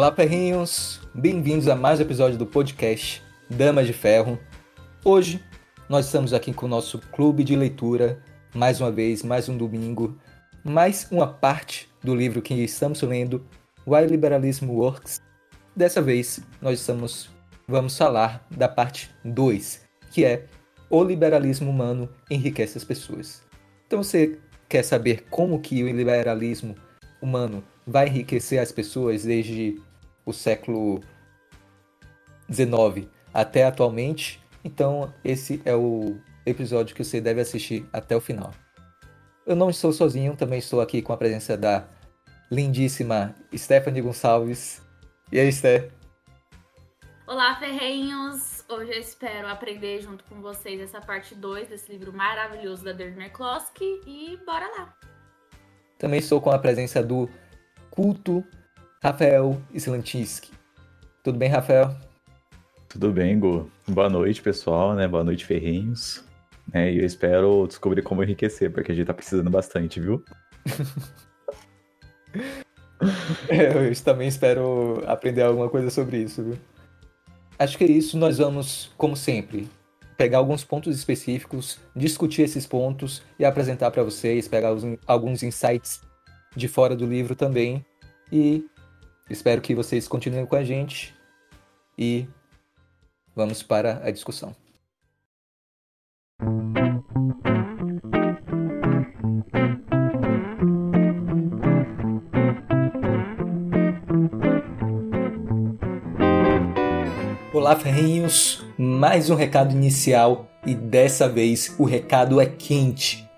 [0.00, 0.98] Olá, perrinhos!
[1.14, 4.38] Bem-vindos a mais um episódio do podcast Dama de Ferro.
[5.04, 5.44] Hoje
[5.90, 8.18] nós estamos aqui com o nosso clube de leitura,
[8.54, 10.18] mais uma vez, mais um domingo,
[10.64, 13.44] mais uma parte do livro que estamos lendo,
[13.86, 15.20] Why Liberalism Works.
[15.76, 17.28] Dessa vez nós estamos
[17.68, 20.46] vamos falar da parte 2, que é
[20.88, 23.42] O liberalismo humano enriquece as pessoas.
[23.86, 26.74] Então você quer saber como que o liberalismo
[27.20, 29.78] humano vai enriquecer as pessoas desde
[30.30, 31.00] o século
[32.50, 38.50] XIX até atualmente, então esse é o episódio que você deve assistir até o final.
[39.46, 41.86] Eu não estou sozinho, também estou aqui com a presença da
[42.50, 44.82] lindíssima Stephanie Gonçalves.
[45.30, 45.92] E aí, Steph?
[47.26, 48.64] Olá, ferrenhos!
[48.68, 53.22] Hoje eu espero aprender junto com vocês essa parte 2 desse livro maravilhoso da Deirdre
[53.22, 54.96] McCloskey e bora lá!
[55.96, 57.28] Também estou com a presença do
[57.90, 58.44] culto
[59.02, 60.50] Rafael Slantinsky.
[61.22, 61.96] Tudo bem, Rafael?
[62.86, 63.70] Tudo bem, Gu.
[63.88, 65.08] Boa noite, pessoal, né?
[65.08, 66.22] Boa noite, ferrinhos.
[66.70, 70.22] É, e eu espero descobrir como enriquecer, porque a gente tá precisando bastante, viu?
[73.48, 76.58] É, eu também espero aprender alguma coisa sobre isso, viu?
[77.58, 78.18] Acho que é isso.
[78.18, 79.70] Nós vamos, como sempre,
[80.18, 84.68] pegar alguns pontos específicos, discutir esses pontos e apresentar para vocês, pegar
[85.06, 86.02] alguns insights
[86.54, 87.82] de fora do livro também.
[88.30, 88.66] E
[89.30, 91.14] espero que vocês continuem com a gente
[91.96, 92.26] e
[93.34, 94.54] vamos para a discussão.
[107.52, 108.64] Olá, ferrinhos!
[108.76, 113.28] Mais um recado inicial e dessa vez o recado é quente.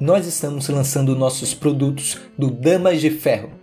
[0.00, 3.61] Nós estamos lançando nossos produtos do Damas de Ferro.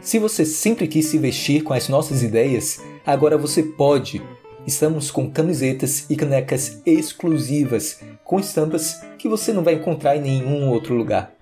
[0.00, 4.22] Se você sempre quis se vestir com as nossas ideias, agora você pode.
[4.66, 10.68] Estamos com camisetas e canecas exclusivas, com estampas que você não vai encontrar em nenhum
[10.70, 11.34] outro lugar.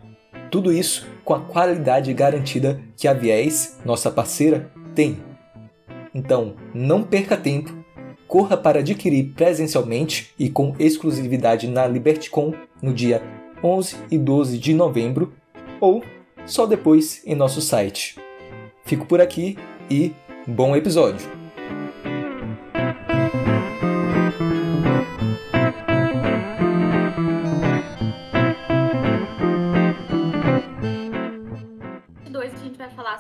[0.50, 5.18] Tudo isso com a qualidade garantida que a Viés, nossa parceira, tem.
[6.14, 7.76] Então, não perca tempo,
[8.26, 13.22] corra para adquirir presencialmente e com exclusividade na LibertyCon no dia
[13.62, 15.34] 11 e 12 de novembro
[15.80, 16.02] ou
[16.46, 18.25] só depois em nosso site.
[18.86, 19.58] Fico por aqui
[19.90, 20.14] e
[20.46, 21.36] bom episódio!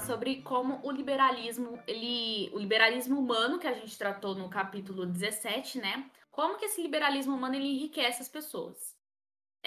[0.06, 5.78] sobre como o liberalismo, ele, o liberalismo humano que a gente tratou no capítulo 17,
[5.78, 6.08] né?
[6.30, 8.95] Como que esse liberalismo humano ele enriquece as pessoas.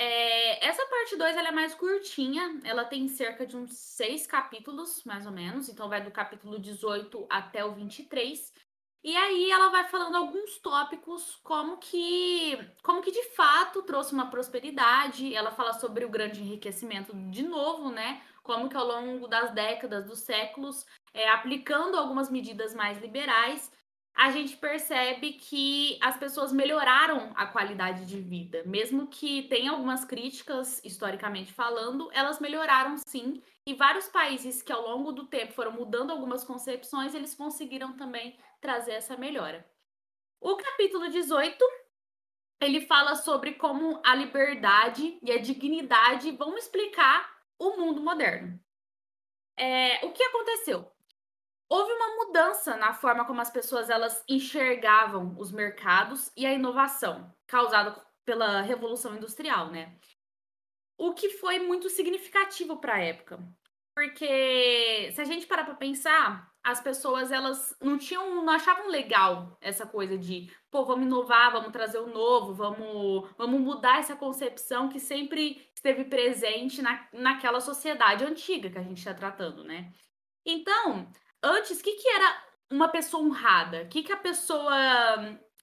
[0.02, 5.04] É, essa parte 2 ela é mais curtinha, ela tem cerca de uns seis capítulos,
[5.04, 8.54] mais ou menos, então vai do capítulo 18 até o 23.
[9.04, 14.30] E aí ela vai falando alguns tópicos como que como que de fato trouxe uma
[14.30, 15.36] prosperidade.
[15.36, 18.22] Ela fala sobre o grande enriquecimento de novo, né?
[18.50, 20.84] como que ao longo das décadas, dos séculos,
[21.14, 23.72] é, aplicando algumas medidas mais liberais,
[24.20, 28.64] a gente percebe que as pessoas melhoraram a qualidade de vida.
[28.66, 33.42] Mesmo que tenha algumas críticas, historicamente falando, elas melhoraram sim.
[33.66, 38.38] E vários países que ao longo do tempo foram mudando algumas concepções, eles conseguiram também
[38.60, 39.66] trazer essa melhora.
[40.42, 41.58] O capítulo 18
[42.60, 48.60] ele fala sobre como a liberdade e a dignidade vão explicar o mundo moderno.
[49.56, 50.92] É, o que aconteceu?
[51.70, 57.32] Houve uma mudança na forma como as pessoas elas enxergavam os mercados e a inovação
[57.46, 59.96] causada pela revolução industrial, né?
[60.98, 63.40] O que foi muito significativo para a época,
[63.96, 69.58] porque se a gente parar para pensar, as pessoas elas não tinham, não achavam legal
[69.62, 74.90] essa coisa de, pô, vamos inovar, vamos trazer o novo, vamos, vamos mudar essa concepção
[74.90, 79.92] que sempre esteve presente na, naquela sociedade antiga que a gente está tratando, né?
[80.46, 81.12] Então,
[81.44, 83.84] antes, o que, que era uma pessoa honrada?
[83.84, 84.76] O que, que a pessoa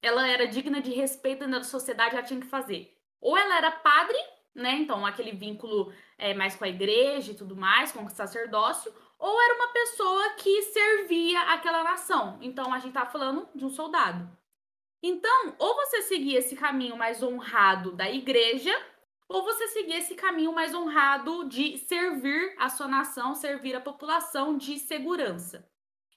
[0.02, 2.96] ela era digna de respeito na sociedade, ela tinha que fazer?
[3.20, 4.18] Ou ela era padre,
[4.54, 4.72] né?
[4.74, 9.40] Então, aquele vínculo é, mais com a igreja e tudo mais, com o sacerdócio, ou
[9.40, 12.38] era uma pessoa que servia aquela nação.
[12.40, 14.28] Então a gente tá falando de um soldado.
[15.02, 18.74] Então, ou você seguia esse caminho mais honrado da igreja,
[19.28, 24.56] ou você seguia esse caminho mais honrado de servir a sua nação, servir a população
[24.56, 25.68] de segurança.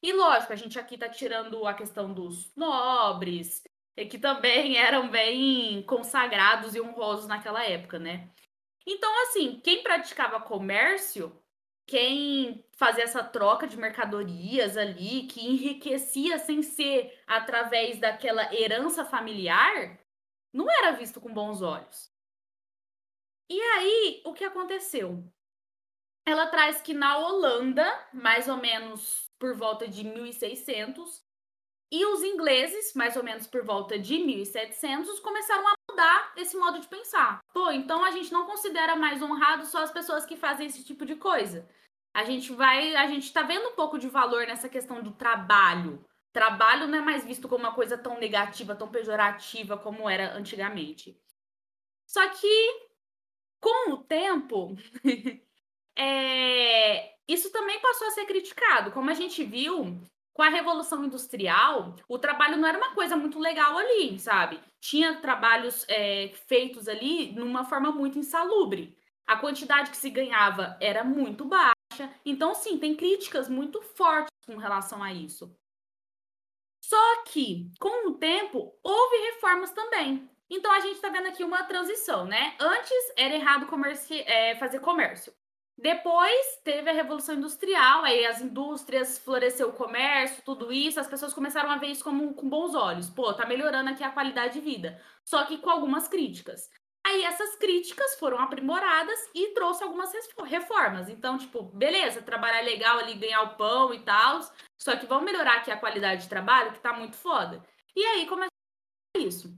[0.01, 3.63] E lógico, a gente aqui tá tirando a questão dos nobres,
[4.09, 8.29] que também eram bem consagrados e honrosos naquela época, né?
[8.87, 11.39] Então, assim, quem praticava comércio
[11.89, 19.99] quem fazia essa troca de mercadorias ali, que enriquecia sem ser através daquela herança familiar,
[20.53, 22.08] não era visto com bons olhos.
[23.49, 25.23] E aí, o que aconteceu?
[26.25, 31.23] Ela traz que na Holanda, mais ou menos por volta de 1600,
[31.91, 36.79] e os ingleses, mais ou menos por volta de 1700, começaram a mudar esse modo
[36.79, 37.39] de pensar.
[37.51, 41.03] Pô, então a gente não considera mais honrado só as pessoas que fazem esse tipo
[41.03, 41.67] de coisa.
[42.13, 46.05] A gente vai, a gente tá vendo um pouco de valor nessa questão do trabalho.
[46.31, 51.19] Trabalho não é mais visto como uma coisa tão negativa, tão pejorativa como era antigamente.
[52.05, 52.88] Só que
[53.59, 54.75] com o tempo,
[55.97, 58.91] é, isso também passou a ser criticado.
[58.91, 59.99] Como a gente viu,
[60.33, 64.59] com a Revolução Industrial, o trabalho não era uma coisa muito legal ali, sabe?
[64.79, 68.97] Tinha trabalhos é, feitos ali numa forma muito insalubre.
[69.27, 71.75] A quantidade que se ganhava era muito baixa.
[72.25, 75.53] Então, sim, tem críticas muito fortes com relação a isso.
[76.81, 80.27] Só que, com o tempo, houve reformas também.
[80.49, 82.55] Então a gente está vendo aqui uma transição, né?
[82.59, 83.67] Antes era errado
[84.25, 85.33] é, fazer comércio.
[85.81, 91.33] Depois teve a Revolução Industrial, aí as indústrias, floresceu o comércio, tudo isso, as pessoas
[91.33, 93.09] começaram a ver isso como, com bons olhos.
[93.09, 95.01] Pô, tá melhorando aqui a qualidade de vida.
[95.23, 96.69] Só que com algumas críticas.
[97.05, 100.11] Aí essas críticas foram aprimoradas e trouxe algumas
[100.45, 101.07] reformas.
[101.07, 104.41] Então, tipo, beleza, trabalhar legal ali, ganhar o pão e tal.
[104.77, 107.63] Só que vamos melhorar aqui a qualidade de trabalho, que tá muito foda.
[107.95, 108.49] E aí começou
[109.17, 109.57] isso.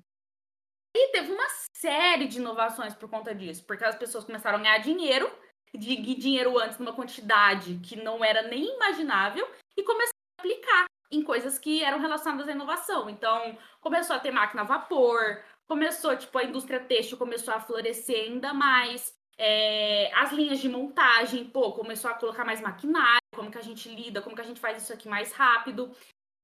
[0.96, 1.48] E teve uma
[1.78, 5.32] série de inovações por conta disso, porque as pessoas começaram a ganhar dinheiro,
[5.74, 9.48] de dinheiro antes numa quantidade que não era nem imaginável,
[9.78, 13.10] e começaram a aplicar em coisas que eram relacionadas à inovação.
[13.10, 18.26] Então, começou a ter máquina a vapor, começou, tipo, a indústria têxtil começou a florescer
[18.26, 23.58] ainda mais, é, as linhas de montagem, pô, começou a colocar mais maquinário, como que
[23.58, 25.92] a gente lida, como que a gente faz isso aqui mais rápido.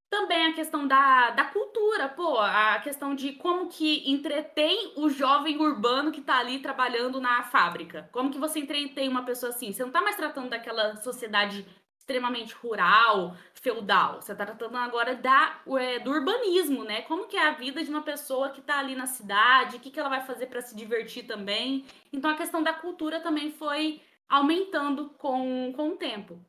[0.09, 5.59] Também a questão da, da cultura, pô, a questão de como que entretém o jovem
[5.59, 8.09] urbano que tá ali trabalhando na fábrica.
[8.13, 9.73] Como que você entretém uma pessoa assim?
[9.73, 11.65] Você não tá mais tratando daquela sociedade
[12.07, 14.21] extremamente rural, feudal.
[14.21, 17.01] Você tá tratando agora da, é, do urbanismo, né?
[17.01, 19.91] Como que é a vida de uma pessoa que tá ali na cidade, o que,
[19.91, 21.85] que ela vai fazer para se divertir também.
[22.13, 26.39] Então a questão da cultura também foi aumentando com, com o tempo.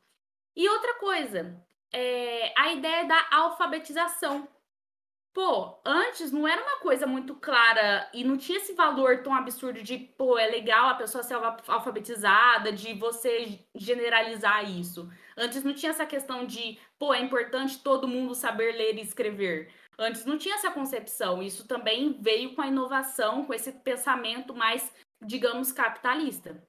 [0.55, 4.47] E outra coisa, é, a ideia da alfabetização.
[5.31, 9.81] Pô, antes não era uma coisa muito clara e não tinha esse valor tão absurdo
[9.83, 11.35] de, pô, é legal a pessoa ser
[11.67, 15.09] alfabetizada, de você generalizar isso.
[15.37, 19.71] Antes não tinha essa questão de, pô, é importante todo mundo saber ler e escrever.
[19.99, 21.43] Antes não tinha essa concepção.
[21.43, 24.91] Isso também veio com a inovação, com esse pensamento mais,
[25.23, 26.61] digamos, capitalista.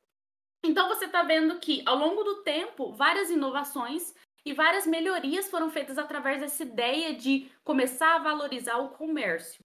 [0.63, 4.15] Então você está vendo que ao longo do tempo, várias inovações
[4.45, 9.65] e várias melhorias foram feitas através dessa ideia de começar a valorizar o comércio.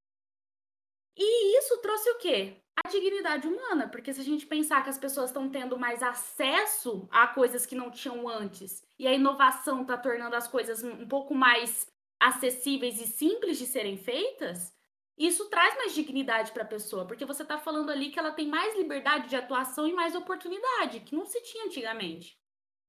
[1.17, 2.61] E isso trouxe o quê?
[2.75, 7.07] A dignidade humana, porque se a gente pensar que as pessoas estão tendo mais acesso
[7.09, 11.33] a coisas que não tinham antes, e a inovação está tornando as coisas um pouco
[11.33, 11.87] mais
[12.19, 14.75] acessíveis e simples de serem feitas,
[15.17, 18.47] isso traz mais dignidade para a pessoa, porque você está falando ali que ela tem
[18.47, 22.37] mais liberdade de atuação e mais oportunidade, que não se tinha antigamente.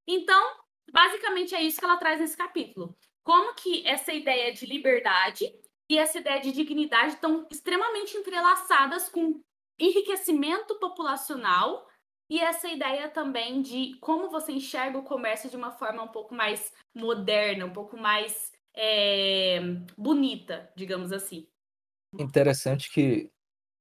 [0.05, 0.57] Então,
[0.91, 2.97] Basicamente é isso que ela traz nesse capítulo.
[3.23, 5.53] Como que essa ideia de liberdade
[5.89, 9.41] e essa ideia de dignidade estão extremamente entrelaçadas com
[9.79, 11.87] enriquecimento populacional
[12.29, 16.35] e essa ideia também de como você enxerga o comércio de uma forma um pouco
[16.35, 19.61] mais moderna, um pouco mais é,
[19.97, 21.47] bonita, digamos assim.
[22.19, 23.31] Interessante que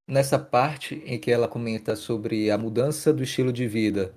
[0.07, 4.15] nessa parte em que ela comenta sobre a mudança do estilo de vida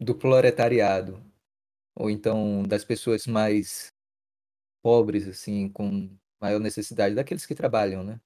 [0.00, 1.29] do proletariado
[1.94, 3.92] ou então das pessoas mais
[4.82, 8.20] pobres, assim, com maior necessidade, daqueles que trabalham, né?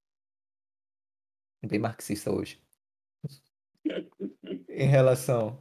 [1.66, 2.62] Bem marxista hoje.
[4.68, 5.58] em relação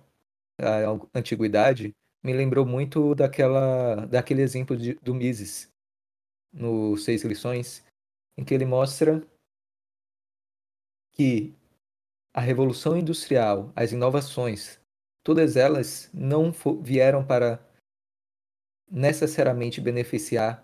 [0.59, 5.71] à antiguidade, me lembrou muito daquela, daquele exemplo de, do Mises,
[6.51, 7.83] no Seis Lições,
[8.37, 9.25] em que ele mostra
[11.11, 11.53] que
[12.33, 14.79] a revolução industrial, as inovações,
[15.23, 17.63] todas elas não vieram para
[18.93, 20.63] necessariamente beneficiar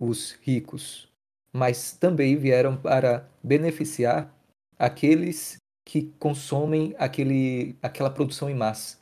[0.00, 1.08] os ricos,
[1.52, 4.34] mas também vieram para beneficiar
[4.76, 8.98] aqueles que consomem aquele, aquela produção em massa.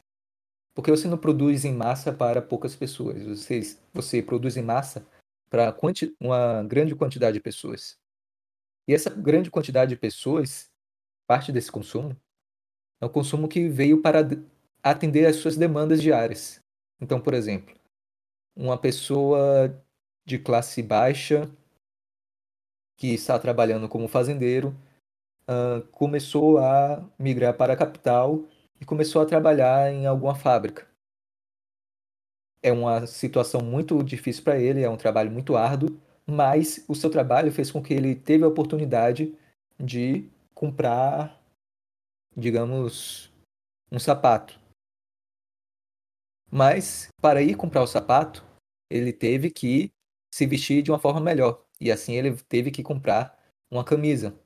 [0.74, 3.60] Porque você não produz em massa para poucas pessoas, você,
[3.94, 5.06] você produz em massa
[5.48, 5.74] para
[6.20, 7.96] uma grande quantidade de pessoas.
[8.86, 10.70] E essa grande quantidade de pessoas,
[11.26, 12.16] parte desse consumo,
[13.00, 14.20] é um consumo que veio para
[14.82, 16.60] atender às suas demandas diárias.
[17.00, 17.74] Então, por exemplo,
[18.56, 19.74] uma pessoa
[20.24, 21.50] de classe baixa
[22.96, 24.74] que está trabalhando como fazendeiro
[25.48, 28.44] uh, começou a migrar para a capital
[28.80, 30.86] e começou a trabalhar em alguma fábrica.
[32.62, 37.10] É uma situação muito difícil para ele, é um trabalho muito árduo, mas o seu
[37.10, 39.34] trabalho fez com que ele teve a oportunidade
[39.78, 41.40] de comprar,
[42.36, 43.32] digamos,
[43.90, 44.61] um sapato.
[46.52, 48.44] Mas para ir comprar o sapato,
[48.90, 49.90] ele teve que
[50.30, 51.64] se vestir de uma forma melhor.
[51.80, 53.38] E assim ele teve que comprar
[53.70, 54.38] uma camisa.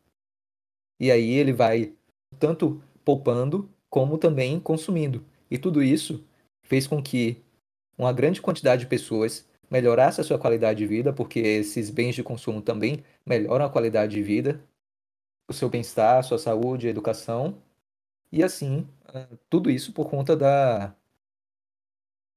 [1.01, 1.93] E aí ele vai
[2.39, 5.25] tanto poupando como também consumindo.
[5.51, 6.25] E tudo isso
[6.63, 7.43] fez com que
[7.99, 12.23] uma grande quantidade de pessoas melhorasse a sua qualidade de vida, porque esses bens de
[12.23, 14.63] consumo também melhoram a qualidade de vida,
[15.49, 17.61] o seu bem-estar, a sua saúde, a educação.
[18.31, 20.95] E assim, eh, tudo isso por conta da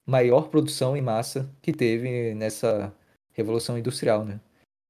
[0.09, 2.93] maior produção em massa que teve nessa
[3.31, 4.41] revolução industrial, né?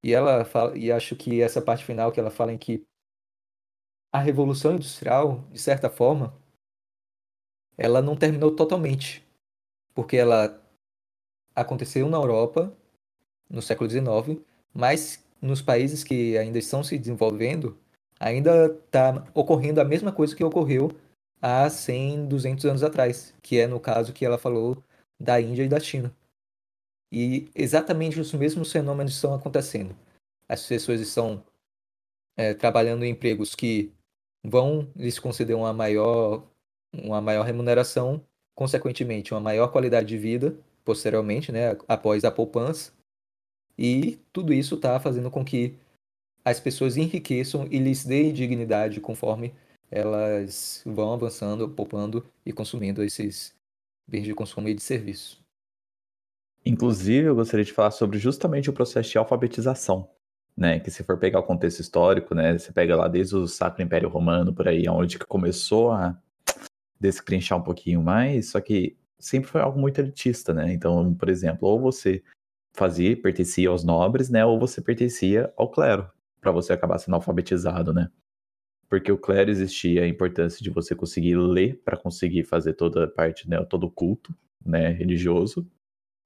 [0.03, 2.85] E ela fala, e acho que essa parte final que ela fala em que
[4.11, 6.33] a revolução industrial, de certa forma,
[7.77, 9.23] ela não terminou totalmente,
[9.93, 10.59] porque ela
[11.53, 12.73] aconteceu na Europa
[13.49, 14.41] no século XIX,
[14.73, 17.77] mas nos países que ainda estão se desenvolvendo,
[18.19, 20.91] ainda está ocorrendo a mesma coisa que ocorreu
[21.41, 24.81] há 100, 200 anos atrás, que é no caso que ela falou
[25.19, 26.15] da Índia e da China.
[27.11, 29.95] E exatamente os mesmos fenômenos estão acontecendo.
[30.47, 31.43] As pessoas estão
[32.37, 33.91] é, trabalhando em empregos que
[34.43, 36.47] vão lhes conceder uma maior,
[36.93, 38.23] uma maior remuneração,
[38.55, 42.91] consequentemente, uma maior qualidade de vida, posteriormente, né, após a poupança.
[43.77, 45.75] E tudo isso está fazendo com que
[46.43, 49.53] as pessoas enriqueçam e lhes dê dignidade conforme
[49.91, 53.53] elas vão avançando, poupando e consumindo esses
[54.09, 55.39] bens de consumo e de serviço.
[56.65, 60.09] Inclusive, eu gostaria de falar sobre justamente o processo de alfabetização,
[60.55, 60.79] né?
[60.79, 62.57] Que se for pegar o contexto histórico, né?
[62.57, 66.17] Você pega lá desde o Sacro Império Romano, por aí, onde que começou a
[66.99, 70.73] descrenchar um pouquinho mais, só que sempre foi algo muito elitista, né?
[70.73, 72.21] Então, por exemplo, ou você
[72.73, 74.45] fazia, pertencia aos nobres, né?
[74.45, 76.09] Ou você pertencia ao clero,
[76.41, 78.09] para você acabar sendo alfabetizado, né?
[78.89, 83.07] Porque o clero existia a importância de você conseguir ler para conseguir fazer toda a
[83.07, 83.63] parte, né?
[83.65, 84.89] Todo o culto, né?
[84.89, 85.67] Religioso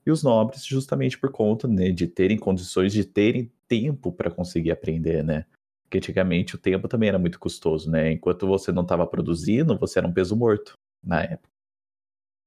[0.05, 4.71] e os nobres justamente por conta né, de terem condições de terem tempo para conseguir
[4.71, 5.45] aprender, né?
[5.83, 8.11] Porque antigamente o tempo também era muito custoso, né?
[8.11, 11.49] Enquanto você não estava produzindo, você era um peso morto na época.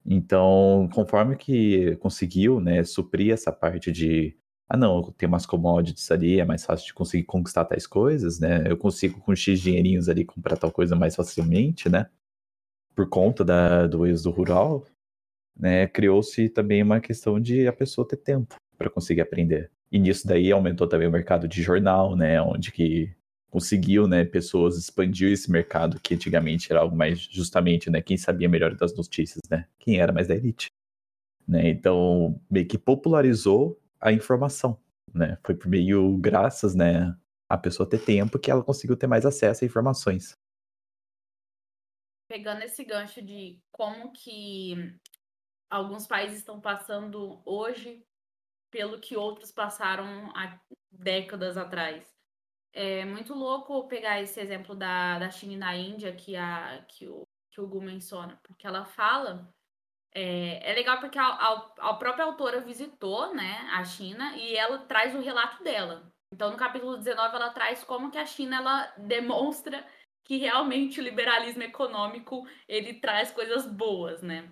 [0.04, 4.36] Então, conforme que conseguiu, né, suprir essa parte de
[4.68, 8.64] ah não, tem umas commodities ali, é mais fácil de conseguir conquistar tais coisas, né?
[8.68, 12.08] Eu consigo com X dinheirinhos ali comprar tal coisa mais facilmente, né?
[12.94, 14.84] Por conta da, do êxodo rural,
[15.58, 19.70] né, criou-se também uma questão de a pessoa ter tempo para conseguir aprender.
[19.90, 23.10] E nisso daí aumentou também o mercado de jornal, né, onde que
[23.50, 28.48] conseguiu, né, pessoas expandir esse mercado que antigamente era algo mais justamente, né, quem sabia
[28.48, 30.66] melhor das notícias, né, quem era mais da elite,
[31.48, 34.80] né, então meio que popularizou a informação,
[35.12, 37.16] né, foi meio graças, né,
[37.48, 40.36] a pessoa ter tempo que ela conseguiu ter mais acesso a informações.
[42.28, 44.98] Pegando esse gancho de como que
[45.70, 48.04] alguns países estão passando hoje
[48.70, 50.60] pelo que outros passaram há
[50.90, 52.04] décadas atrás.
[52.72, 57.08] É muito louco pegar esse exemplo da, da China e da Índia que, a, que,
[57.08, 59.50] o, que o Gu menciona, porque ela fala.
[60.18, 64.78] É, é legal porque a, a, a própria autora visitou né, a China e ela
[64.78, 66.10] traz o relato dela.
[66.32, 69.86] Então, no capítulo 19, ela traz como que a China ela demonstra
[70.24, 74.50] que realmente o liberalismo econômico ele traz coisas boas, né?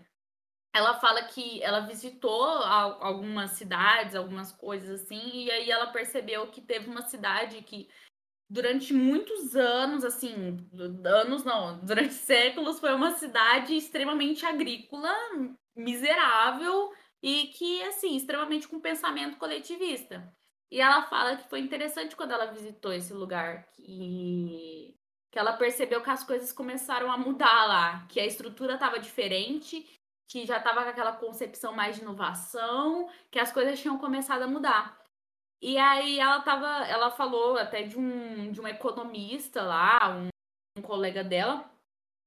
[0.75, 6.61] ela fala que ela visitou algumas cidades, algumas coisas assim, e aí ela percebeu que
[6.61, 7.89] teve uma cidade que
[8.55, 10.57] durante muitos anos, assim,
[11.05, 15.13] anos não, durante séculos foi uma cidade extremamente agrícola,
[15.75, 20.33] miserável e que assim, extremamente com pensamento coletivista.
[20.71, 24.95] E ela fala que foi interessante quando ela visitou esse lugar que
[25.33, 29.85] que ela percebeu que as coisas começaram a mudar lá, que a estrutura estava diferente
[30.29, 34.47] que já estava com aquela concepção mais de inovação, que as coisas tinham começado a
[34.47, 35.04] mudar.
[35.65, 40.29] E aí ela tava, ela falou até de um, de um economista lá, um,
[40.79, 41.65] um colega dela,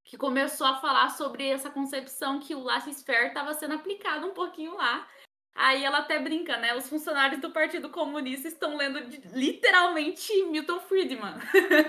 [0.04, 4.76] que começou a falar sobre essa concepção que o laissez-faire estava sendo aplicado um pouquinho
[4.76, 5.08] lá.
[5.54, 6.74] Aí ela até brinca, né?
[6.76, 8.98] Os funcionários do Partido Comunista estão lendo
[9.32, 11.36] literalmente Milton Friedman.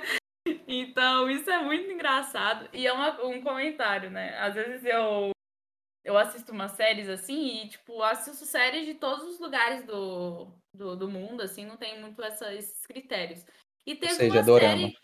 [0.69, 2.69] então, isso é muito engraçado.
[2.75, 4.39] E é uma, um comentário, né?
[4.39, 5.31] Às vezes eu
[6.09, 10.97] eu assisto umas séries assim e, tipo, assisto séries de todos os lugares do, do,
[10.97, 13.45] do mundo, assim, não tem muito essa, esses critérios.
[13.87, 14.77] E teve Ou seja, uma dorama.
[14.79, 14.97] série.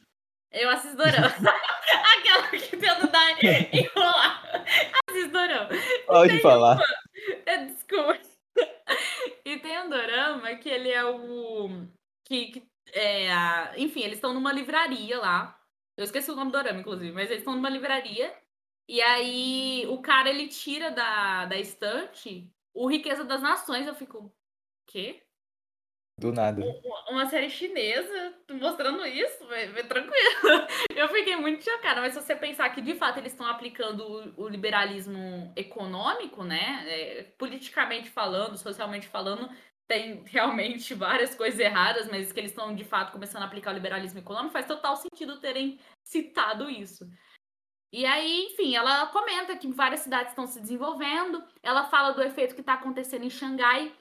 [0.53, 1.29] Eu assisto Dorama.
[2.19, 3.31] Aquela que tenta dar
[3.75, 4.65] enrolar.
[5.09, 5.69] Assisto Dorama.
[6.07, 6.79] Pode falar.
[7.45, 8.19] É, Desculpa.
[9.45, 11.69] E tem um Dorama que ele é o.
[12.27, 15.59] Que, que é, a- enfim, eles estão numa livraria lá.
[15.97, 18.33] Eu esqueci o nome do Dorama, inclusive, mas eles estão numa livraria.
[18.89, 23.87] E aí o cara ele tira da, da estante o Riqueza das Nações.
[23.87, 24.35] Eu fico.
[24.87, 25.23] Quê?
[26.17, 26.63] Do nada.
[27.09, 30.13] uma série chinesa mostrando isso, vai, tranquilo.
[30.95, 34.45] Eu fiquei muito chocada, mas se você pensar que de fato eles estão aplicando o,
[34.45, 36.85] o liberalismo econômico, né?
[36.87, 39.51] é, politicamente falando, socialmente falando,
[39.89, 43.75] tem realmente várias coisas erradas, mas que eles estão de fato começando a aplicar o
[43.75, 47.11] liberalismo econômico, faz total sentido terem citado isso.
[47.97, 52.53] E aí, enfim, ela comenta que várias cidades estão se desenvolvendo, ela fala do efeito
[52.53, 53.95] que está acontecendo em Xangai,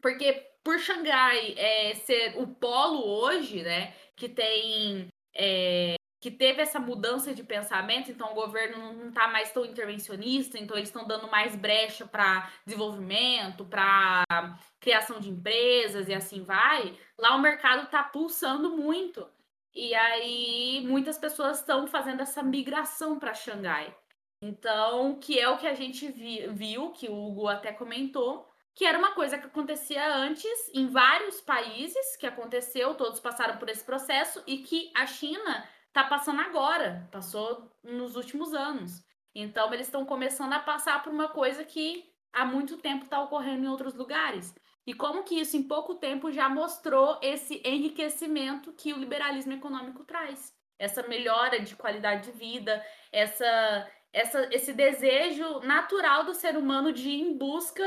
[0.00, 6.78] porque por Xangai é, ser o polo hoje, né, que tem é, que teve essa
[6.78, 11.28] mudança de pensamento, então o governo não está mais tão intervencionista, então eles estão dando
[11.28, 14.24] mais brecha para desenvolvimento, para
[14.78, 16.96] criação de empresas e assim vai.
[17.18, 19.28] Lá o mercado está pulsando muito.
[19.76, 23.94] E aí muitas pessoas estão fazendo essa migração para Xangai.
[24.40, 28.86] Então, que é o que a gente vi, viu, que o Hugo até comentou, que
[28.86, 33.84] era uma coisa que acontecia antes em vários países, que aconteceu, todos passaram por esse
[33.84, 39.04] processo, e que a China está passando agora, passou nos últimos anos.
[39.34, 42.02] Então, eles estão começando a passar por uma coisa que
[42.32, 44.54] há muito tempo está ocorrendo em outros lugares.
[44.86, 50.04] E como que isso, em pouco tempo, já mostrou esse enriquecimento que o liberalismo econômico
[50.04, 50.54] traz.
[50.78, 57.08] Essa melhora de qualidade de vida, essa, essa, esse desejo natural do ser humano de
[57.08, 57.82] ir em busca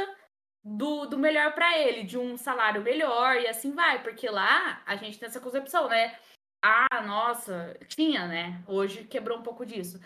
[0.63, 4.95] do, do melhor para ele, de um salário melhor e assim vai, porque lá a
[4.97, 6.17] gente tem essa concepção, né?
[6.62, 8.62] Ah, nossa, tinha, né?
[8.67, 9.99] Hoje quebrou um pouco disso.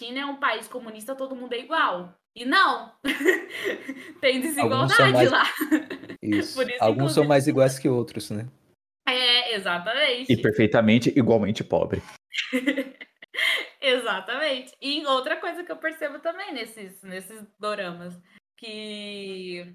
[0.00, 2.14] China é um país comunista, todo mundo é igual.
[2.38, 2.92] E não!
[4.20, 5.44] tem desigualdade mais- lá.
[6.22, 6.54] Isso.
[6.62, 8.46] Por isso, Alguns são mais iguais que outros, né?
[9.08, 10.32] É, exatamente.
[10.32, 12.00] E perfeitamente igualmente pobre.
[13.80, 14.76] Exatamente.
[14.80, 18.14] E outra coisa que eu percebo também nesses, nesses doramas,
[18.56, 19.74] que,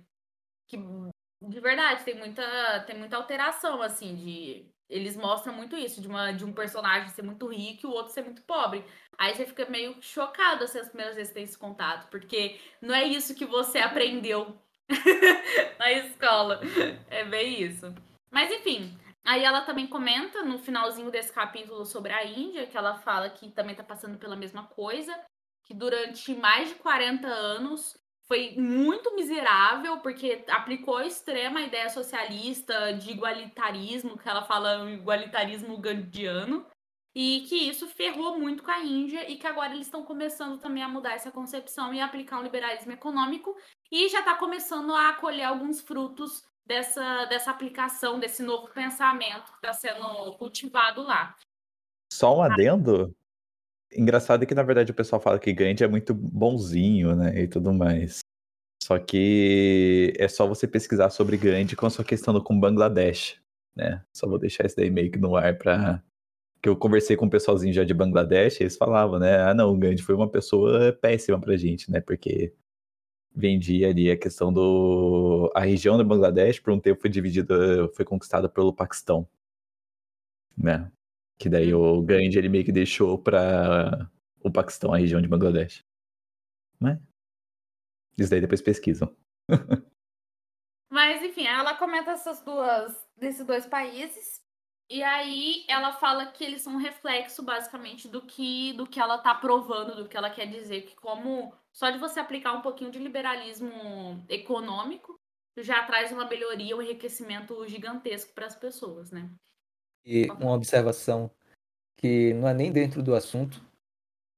[0.69, 4.71] que de verdade tem muita, tem muita alteração, assim, de.
[4.89, 8.13] Eles mostram muito isso, de, uma, de um personagem ser muito rico e o outro
[8.13, 8.85] ser muito pobre.
[9.17, 12.93] Aí você fica meio chocado assim, as primeiras vezes que tem esse contato, porque não
[12.93, 14.57] é isso que você aprendeu
[15.79, 16.59] na escola.
[17.09, 17.93] É bem isso.
[18.31, 22.95] Mas enfim, Aí ela também comenta no finalzinho desse capítulo sobre a Índia, que ela
[22.95, 25.17] fala que também tá passando pela mesma coisa,
[25.63, 27.97] que durante mais de 40 anos
[28.27, 31.05] foi muito miserável, porque aplicou a
[31.61, 36.65] ideia socialista de igualitarismo, que ela fala um igualitarismo gandiano,
[37.15, 40.81] e que isso ferrou muito com a Índia e que agora eles estão começando também
[40.81, 43.55] a mudar essa concepção e aplicar um liberalismo econômico
[43.91, 49.67] e já está começando a colher alguns frutos dessa, dessa aplicação, desse novo pensamento que
[49.67, 51.35] está sendo cultivado lá.
[52.11, 53.15] Só um adendo.
[53.91, 57.41] Engraçado é que, na verdade, o pessoal fala que Gandhi é muito bonzinho, né?
[57.41, 58.19] E tudo mais.
[58.81, 63.39] Só que é só você pesquisar sobre Gandhi com a sua questão com Bangladesh,
[63.75, 64.03] né?
[64.13, 66.03] Só vou deixar isso daí meio que no ar pra.
[66.63, 69.37] Que eu conversei com um pessoalzinho já de Bangladesh, eles falavam, né?
[69.41, 72.01] Ah, não, o Gandhi foi uma pessoa péssima pra gente, né?
[72.01, 72.53] Porque
[73.35, 75.51] vendia ali a questão do.
[75.55, 79.27] A região do Bangladesh, por um tempo, foi dividida, foi conquistada pelo Paquistão,
[80.57, 80.91] né?
[81.37, 84.09] Que daí o Gandhi ele meio que deixou para
[84.43, 85.83] o Paquistão a região de Bangladesh.
[86.79, 87.01] Né?
[88.17, 89.15] Isso daí depois pesquisam.
[90.89, 94.42] Mas, enfim, ela comenta essas duas, desses dois países.
[94.93, 99.17] E aí ela fala que eles são um reflexo, basicamente, do que, do que ela
[99.17, 100.83] tá provando, do que ela quer dizer.
[100.83, 105.19] Que como só de você aplicar um pouquinho de liberalismo econômico,
[105.57, 109.31] já traz uma melhoria, um enriquecimento gigantesco para as pessoas, né?
[110.05, 111.31] E uma observação
[111.97, 113.59] que não é nem dentro do assunto,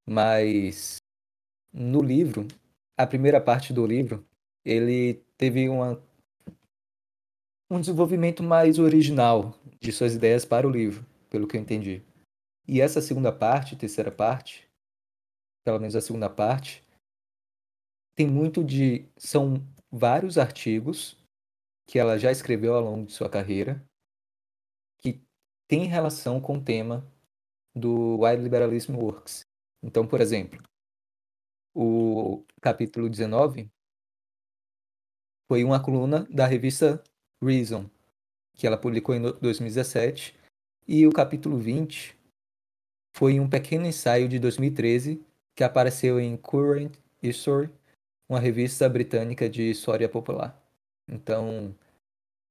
[0.07, 0.95] mas
[1.73, 2.47] no livro,
[2.97, 4.25] a primeira parte do livro,
[4.63, 6.01] ele teve uma,
[7.69, 12.03] um desenvolvimento mais original de suas ideias para o livro, pelo que eu entendi.
[12.67, 14.67] E essa segunda parte, terceira parte,
[15.63, 16.83] pelo menos a segunda parte,
[18.15, 19.07] tem muito de.
[19.17, 19.55] São
[19.91, 21.17] vários artigos
[21.87, 23.83] que ela já escreveu ao longo de sua carreira
[24.99, 25.21] que
[25.67, 27.05] tem relação com o tema
[27.75, 29.41] do Why Liberalism Works.
[29.83, 30.61] Então, por exemplo,
[31.75, 33.69] o capítulo 19
[35.47, 37.03] foi uma coluna da revista
[37.45, 37.89] Reason,
[38.53, 40.35] que ela publicou em 2017,
[40.87, 42.15] e o capítulo 20
[43.15, 45.23] foi um pequeno ensaio de 2013
[45.55, 47.69] que apareceu em Current History,
[48.29, 50.61] uma revista britânica de história popular.
[51.07, 51.73] Então,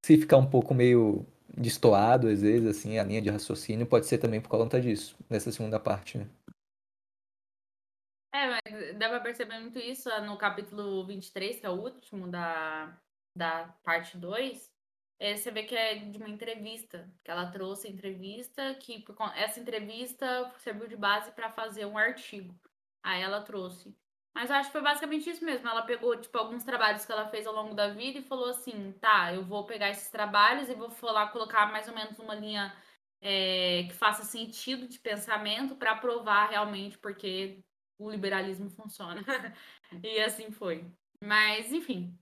[0.04, 1.26] se ficar um pouco meio
[1.57, 5.52] destoado, às vezes, assim, a linha de raciocínio, pode ser também por conta disso, nessa
[5.52, 6.28] segunda parte, né?
[8.33, 13.00] É, mas dá pra perceber muito isso no capítulo 23, que é o último da,
[13.37, 14.73] da parte 2.
[15.24, 19.02] É, você vê que é de uma entrevista, que ela trouxe a entrevista, que
[19.34, 22.54] essa entrevista serviu de base para fazer um artigo.
[23.02, 23.96] Aí ela trouxe.
[24.34, 25.66] Mas eu acho que foi basicamente isso mesmo.
[25.66, 28.92] Ela pegou, tipo, alguns trabalhos que ela fez ao longo da vida e falou assim:
[29.00, 32.76] tá, eu vou pegar esses trabalhos e vou lá colocar mais ou menos uma linha
[33.22, 37.64] é, que faça sentido de pensamento para provar realmente porque
[37.98, 39.24] o liberalismo funciona.
[40.04, 40.84] e assim foi.
[41.18, 42.14] Mas, enfim,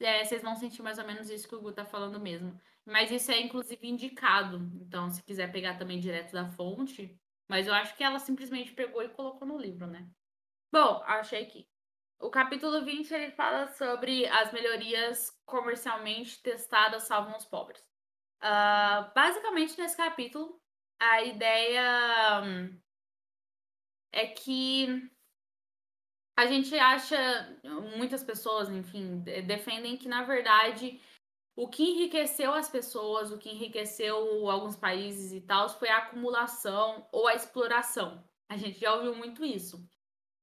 [0.00, 2.58] é, vocês vão sentir mais ou menos isso que o Gu tá falando mesmo.
[2.84, 4.58] Mas isso é, inclusive, indicado.
[4.80, 7.18] Então, se quiser pegar também direto da fonte.
[7.48, 10.08] Mas eu acho que ela simplesmente pegou e colocou no livro, né?
[10.72, 11.68] Bom, achei aqui.
[12.18, 17.80] O capítulo 20 ele fala sobre as melhorias comercialmente testadas salvam os pobres.
[18.42, 20.60] Uh, basicamente, nesse capítulo,
[20.98, 22.80] a ideia hum,
[24.12, 25.10] é que
[26.36, 27.58] a gente acha,
[27.96, 31.00] muitas pessoas, enfim, defendem que, na verdade,
[31.56, 37.08] o que enriqueceu as pessoas, o que enriqueceu alguns países e tal, foi a acumulação
[37.10, 38.22] ou a exploração.
[38.50, 39.82] A gente já ouviu muito isso.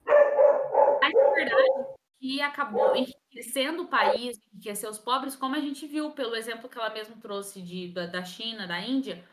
[0.04, 6.36] Mas, verdade, que acabou enriquecendo o país, enriqueceu os pobres, como a gente viu pelo
[6.36, 9.24] exemplo que ela mesmo trouxe de, da China, da Índia,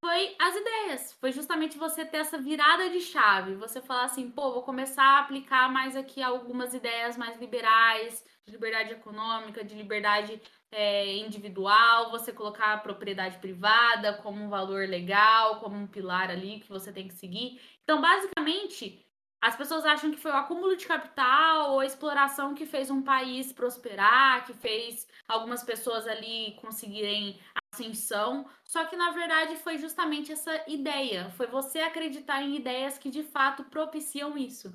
[0.00, 1.12] foi as ideias.
[1.20, 3.54] Foi justamente você ter essa virada de chave.
[3.56, 8.52] Você falar assim, pô, vou começar a aplicar mais aqui algumas ideias mais liberais, de
[8.52, 10.40] liberdade econômica, de liberdade
[10.72, 16.60] é, individual, você colocar a propriedade privada como um valor legal, como um pilar ali
[16.60, 17.60] que você tem que seguir.
[17.84, 19.04] Então, basicamente,
[19.42, 23.02] as pessoas acham que foi o acúmulo de capital ou a exploração que fez um
[23.02, 27.38] país prosperar, que fez algumas pessoas ali conseguirem
[27.72, 28.48] ascensão.
[28.64, 33.22] Só que na verdade foi justamente essa ideia, foi você acreditar em ideias que de
[33.22, 34.72] fato propiciam isso.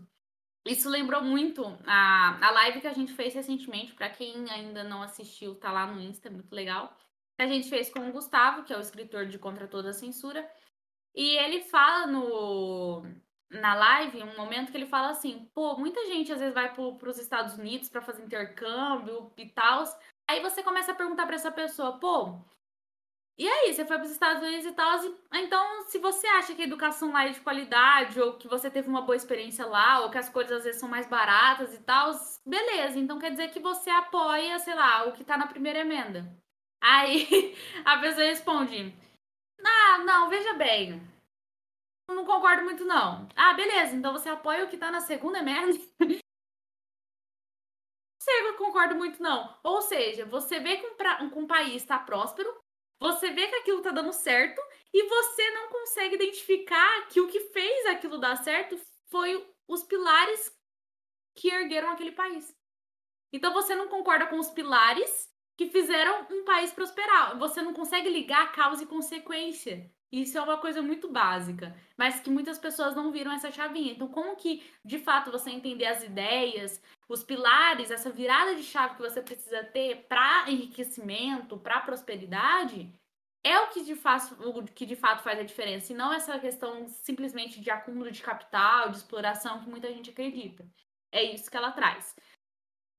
[0.65, 5.03] Isso lembrou muito a, a live que a gente fez recentemente, para quem ainda não
[5.03, 6.95] assistiu, tá lá no Insta, é muito legal.
[7.37, 10.49] A gente fez com o Gustavo, que é o escritor de Contra Toda a Censura,
[11.13, 13.03] e ele fala no
[13.51, 17.09] na live um momento que ele fala assim: pô, muita gente às vezes vai para
[17.09, 19.83] os Estados Unidos para fazer intercâmbio e tal.
[20.27, 22.39] Aí você começa a perguntar para essa pessoa: pô,
[23.37, 24.97] e aí, você foi para os Estados Unidos e tal.
[25.33, 28.87] Então, se você acha que a educação lá é de qualidade, ou que você teve
[28.87, 32.11] uma boa experiência lá, ou que as coisas às vezes são mais baratas e tal,
[32.45, 32.97] beleza.
[32.97, 36.25] Então quer dizer que você apoia, sei lá, o que está na primeira emenda.
[36.81, 38.95] Aí a pessoa responde:
[39.65, 41.01] Ah, não, veja bem.
[42.09, 43.27] Não concordo muito, não.
[43.35, 43.95] Ah, beleza.
[43.95, 45.77] Então você apoia o que está na segunda emenda?
[48.17, 49.55] Você concordo muito, não.
[49.63, 52.51] Ou seja, você vê que um, pra, um país está próspero,
[52.99, 54.61] você vê que aquilo tá dando certo
[54.93, 60.55] e você não consegue identificar que o que fez aquilo dar certo foi os pilares
[61.35, 62.55] que ergueram aquele país.
[63.31, 67.37] Então você não concorda com os pilares que fizeram um país prosperar.
[67.37, 69.91] Você não consegue ligar causa e consequência.
[70.21, 73.91] Isso é uma coisa muito básica, mas que muitas pessoas não viram essa chavinha.
[73.91, 78.95] Então, como que, de fato, você entender as ideias, os pilares, essa virada de chave
[78.95, 82.93] que você precisa ter para enriquecimento, para prosperidade,
[83.43, 86.39] é o que, de fato, o que de fato faz a diferença, e não essa
[86.39, 90.65] questão simplesmente de acúmulo de capital, de exploração que muita gente acredita.
[91.11, 92.15] É isso que ela traz.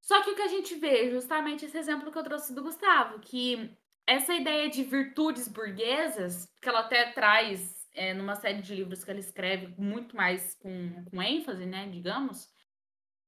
[0.01, 3.19] Só que o que a gente vê, justamente esse exemplo que eu trouxe do Gustavo,
[3.19, 3.75] que
[4.07, 9.11] essa ideia de virtudes burguesas, que ela até traz é, numa série de livros que
[9.11, 12.49] ela escreve muito mais com, com ênfase, né, digamos,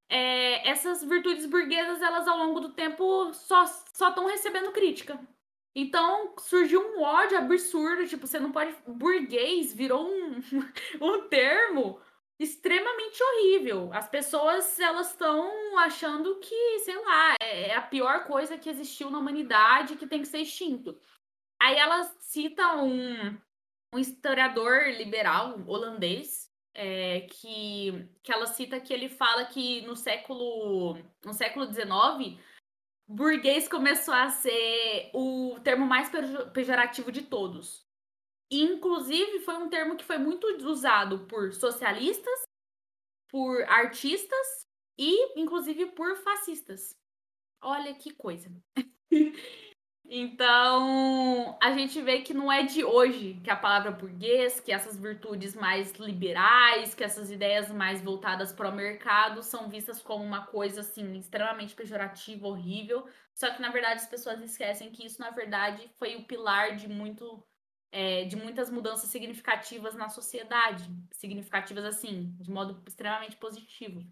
[0.08, 5.20] é, essas virtudes burguesas, elas ao longo do tempo só estão recebendo crítica.
[5.76, 8.76] Então surgiu um ódio absurdo, tipo, você não pode.
[8.88, 10.42] Burguês virou um,
[11.00, 12.02] um termo
[12.40, 13.92] extremamente horrível.
[13.94, 19.12] As pessoas elas estão achando que, sei lá, é, é a pior coisa que existiu
[19.12, 20.98] na humanidade que tem que ser extinto.
[21.62, 23.38] Aí ela cita um,
[23.94, 30.98] um historiador liberal holandês é, que, que ela cita que ele fala que no século
[31.26, 32.40] no século XIX
[33.06, 36.10] burguês começou a ser o termo mais
[36.54, 37.89] pejorativo de todos.
[38.52, 42.44] Inclusive, foi um termo que foi muito usado por socialistas,
[43.30, 46.96] por artistas e inclusive por fascistas.
[47.62, 48.50] Olha que coisa.
[50.12, 54.98] Então, a gente vê que não é de hoje que a palavra burguês, que essas
[54.98, 60.48] virtudes mais liberais, que essas ideias mais voltadas para o mercado são vistas como uma
[60.48, 63.08] coisa assim extremamente pejorativa, horrível.
[63.36, 66.88] Só que na verdade as pessoas esquecem que isso na verdade foi o pilar de
[66.88, 67.44] muito
[67.92, 74.04] é, de muitas mudanças significativas na sociedade, significativas assim, de modo extremamente positivo.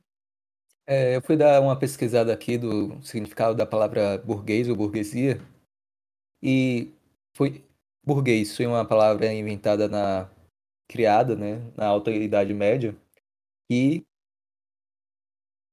[0.85, 5.39] É, eu fui dar uma pesquisada aqui do significado da palavra burguês ou burguesia
[6.41, 6.93] e
[7.35, 7.63] foi
[8.05, 10.29] burguês foi uma palavra inventada na
[10.87, 12.95] criada, né, na alta idade média
[13.69, 14.05] e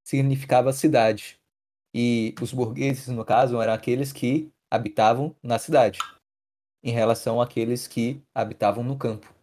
[0.04, 1.38] significava cidade.
[1.94, 6.00] E os burgueses, no caso, eram aqueles que habitavam na cidade,
[6.84, 9.34] em relação àqueles que habitavam no campo.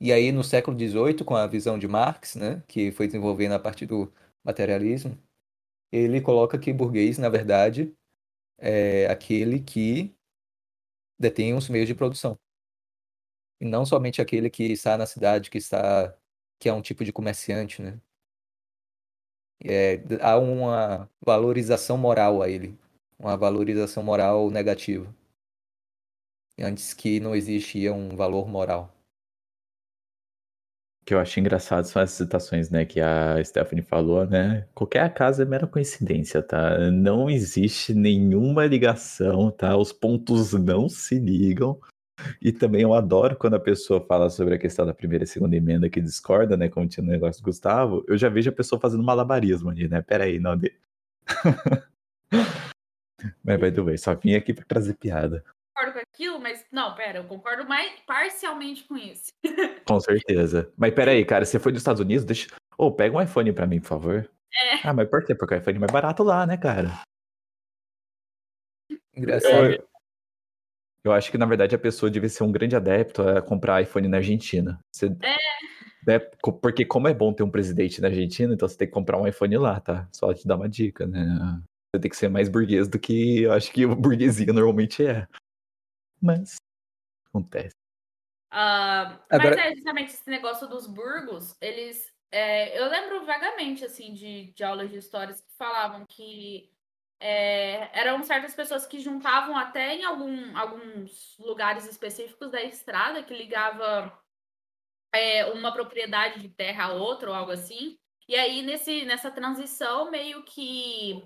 [0.00, 3.60] E aí, no século XVIII, com a visão de Marx, né, que foi desenvolvendo a
[3.60, 4.12] partir do
[4.44, 5.16] materialismo,
[5.92, 7.94] ele coloca que burguês, na verdade,
[8.58, 10.12] é aquele que
[11.18, 12.36] detém os meios de produção.
[13.60, 16.16] E não somente aquele que está na cidade, que está
[16.58, 18.00] que é um tipo de comerciante, né?
[19.64, 22.78] É, há uma valorização moral a ele,
[23.18, 25.12] uma valorização moral negativa.
[26.62, 28.94] Antes que não existia um valor moral.
[31.02, 34.68] O que eu acho engraçado são essas citações, né, que a Stephanie falou, né?
[34.72, 36.78] Qualquer acaso é mera coincidência, tá?
[36.92, 39.76] Não existe nenhuma ligação, tá?
[39.76, 41.80] Os pontos não se ligam.
[42.40, 45.56] E também eu adoro quando a pessoa fala sobre a questão da primeira e segunda
[45.56, 46.68] emenda que discorda, né?
[46.68, 50.00] Como tinha no negócio do Gustavo, eu já vejo a pessoa fazendo malabarismo ali, né?
[50.00, 50.56] Peraí, não.
[50.56, 50.72] De...
[53.42, 55.44] Mas vai do bem, só vim aqui pra trazer piada
[55.82, 59.32] concordo com aquilo, mas não, pera, eu concordo mais parcialmente com isso.
[59.86, 60.72] com certeza.
[60.76, 62.24] Mas pera aí, cara, você foi dos Estados Unidos?
[62.24, 62.48] Deixa.
[62.78, 64.30] Ô, oh, pega um iPhone pra mim, por favor.
[64.54, 64.86] É.
[64.86, 65.34] Ah, mas por quê?
[65.34, 67.02] Porque o iPhone é mais barato lá, né, cara?
[69.14, 69.72] Engraçado.
[69.72, 69.88] Eu,
[71.04, 74.08] eu acho que, na verdade, a pessoa deve ser um grande adepto a comprar iPhone
[74.08, 74.78] na Argentina.
[74.94, 75.06] Você...
[75.06, 75.36] É.
[76.04, 76.18] Né?
[76.60, 79.26] Porque como é bom ter um presidente na Argentina, então você tem que comprar um
[79.26, 80.08] iPhone lá, tá?
[80.12, 81.62] Só te dar uma dica, né?
[81.94, 85.28] Você tem que ser mais burguês do que eu acho que o burguesia normalmente é
[86.22, 86.56] mas
[87.26, 87.74] acontece.
[88.52, 89.56] Uh, Agora...
[89.56, 92.12] Mas é justamente esse negócio dos burgos, eles.
[92.30, 96.70] É, eu lembro vagamente assim de, de aulas de histórias que falavam que
[97.20, 103.34] é, eram certas pessoas que juntavam até em algum, alguns lugares específicos da estrada que
[103.34, 104.18] ligava
[105.14, 107.98] é, uma propriedade de terra a outra ou algo assim.
[108.26, 111.22] E aí, nesse, nessa transição, meio que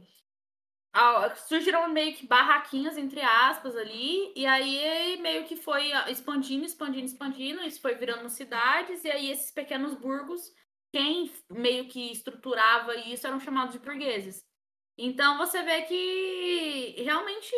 [1.47, 7.63] surgiram meio que barraquinhas, entre aspas, ali, e aí meio que foi expandindo, expandindo, expandindo,
[7.63, 10.53] isso foi virando cidades, e aí esses pequenos burgos,
[10.93, 14.45] quem meio que estruturava isso eram chamados de burgueses.
[14.99, 17.53] Então você vê que realmente,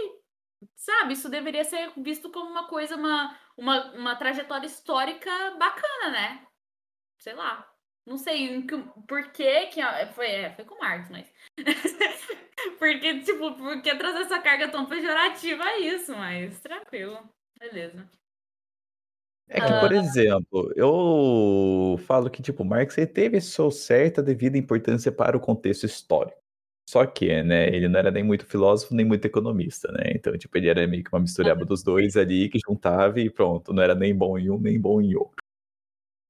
[0.76, 6.46] sabe, isso deveria ser visto como uma coisa, uma, uma, uma trajetória histórica bacana, né?
[7.18, 7.67] Sei lá.
[8.08, 8.64] Não sei
[9.06, 9.80] por que que
[10.14, 11.26] foi, é, foi com Marx, mas
[12.78, 17.18] porque tipo, por que trazer essa carga tão pejorativa a isso, mas tranquilo.
[17.60, 18.08] Beleza.
[19.50, 19.96] É que, por ah.
[19.96, 26.38] exemplo, eu falo que, tipo, Marx teve sua certa devida importância para o contexto histórico.
[26.88, 30.12] Só que, né, ele não era nem muito filósofo, nem muito economista, né?
[30.14, 33.72] Então, tipo, ele era meio que uma mistureba dos dois ali, que juntava e pronto,
[33.74, 35.36] não era nem bom em um, nem bom em outro.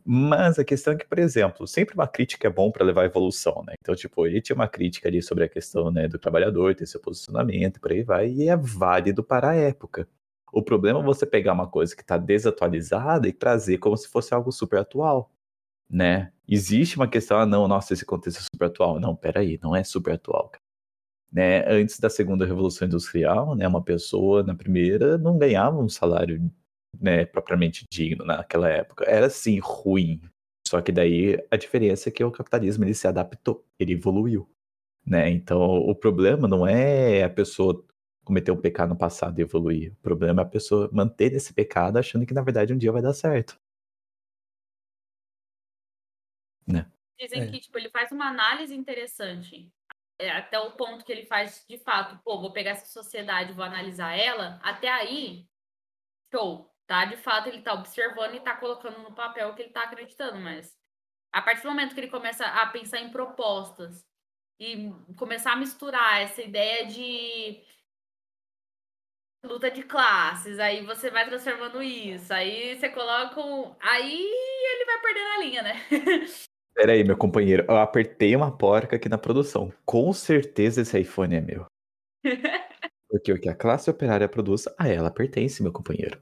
[0.04, 3.04] Mas a questão é que, por exemplo, sempre uma crítica é bom para levar à
[3.06, 3.74] evolução, né?
[3.80, 7.00] Então, tipo, ele tinha uma crítica ali sobre a questão né, do trabalhador, ter seu
[7.00, 10.08] posicionamento, por aí vai, e é válido para a época.
[10.52, 14.32] O problema é você pegar uma coisa que está desatualizada e trazer como se fosse
[14.32, 15.30] algo super atual,
[15.90, 16.32] né?
[16.48, 19.00] Existe uma questão, ah, não, nossa, esse contexto é super atual.
[19.00, 20.62] Não, peraí, não é super atual, cara.
[21.30, 26.50] Né, antes da segunda revolução industrial, né, uma pessoa na primeira não ganhava um salário
[27.00, 29.04] né, propriamente digno naquela época.
[29.04, 30.20] Era sim ruim.
[30.66, 34.46] Só que daí a diferença é que o capitalismo ele se adaptou, ele evoluiu,
[35.06, 35.30] né?
[35.30, 37.82] Então o problema não é a pessoa
[38.22, 39.92] cometer um pecado no passado e evoluir.
[39.92, 43.00] O problema é a pessoa manter esse pecado achando que na verdade um dia vai
[43.00, 43.58] dar certo.
[46.66, 46.86] Né?
[47.18, 47.50] Dizem é.
[47.50, 49.72] que tipo, ele faz uma análise interessante.
[50.20, 53.64] É, até o ponto que ele faz de fato, pô, vou pegar essa sociedade, vou
[53.64, 54.60] analisar ela.
[54.62, 55.46] Até aí,
[56.30, 57.04] show tá?
[57.04, 60.40] De fato, ele tá observando e tá colocando no papel o que ele tá acreditando,
[60.40, 60.76] mas
[61.32, 64.04] a partir do momento que ele começa a pensar em propostas
[64.58, 67.62] e começar a misturar essa ideia de
[69.44, 73.76] luta de classes, aí você vai transformando isso, aí você coloca um...
[73.80, 75.74] aí ele vai perdendo a linha, né?
[76.74, 77.64] Pera aí, meu companheiro.
[77.68, 79.72] Eu apertei uma porca aqui na produção.
[79.84, 81.66] Com certeza esse iPhone é meu.
[83.10, 86.20] Porque o que a classe operária produz, a ela pertence, meu companheiro.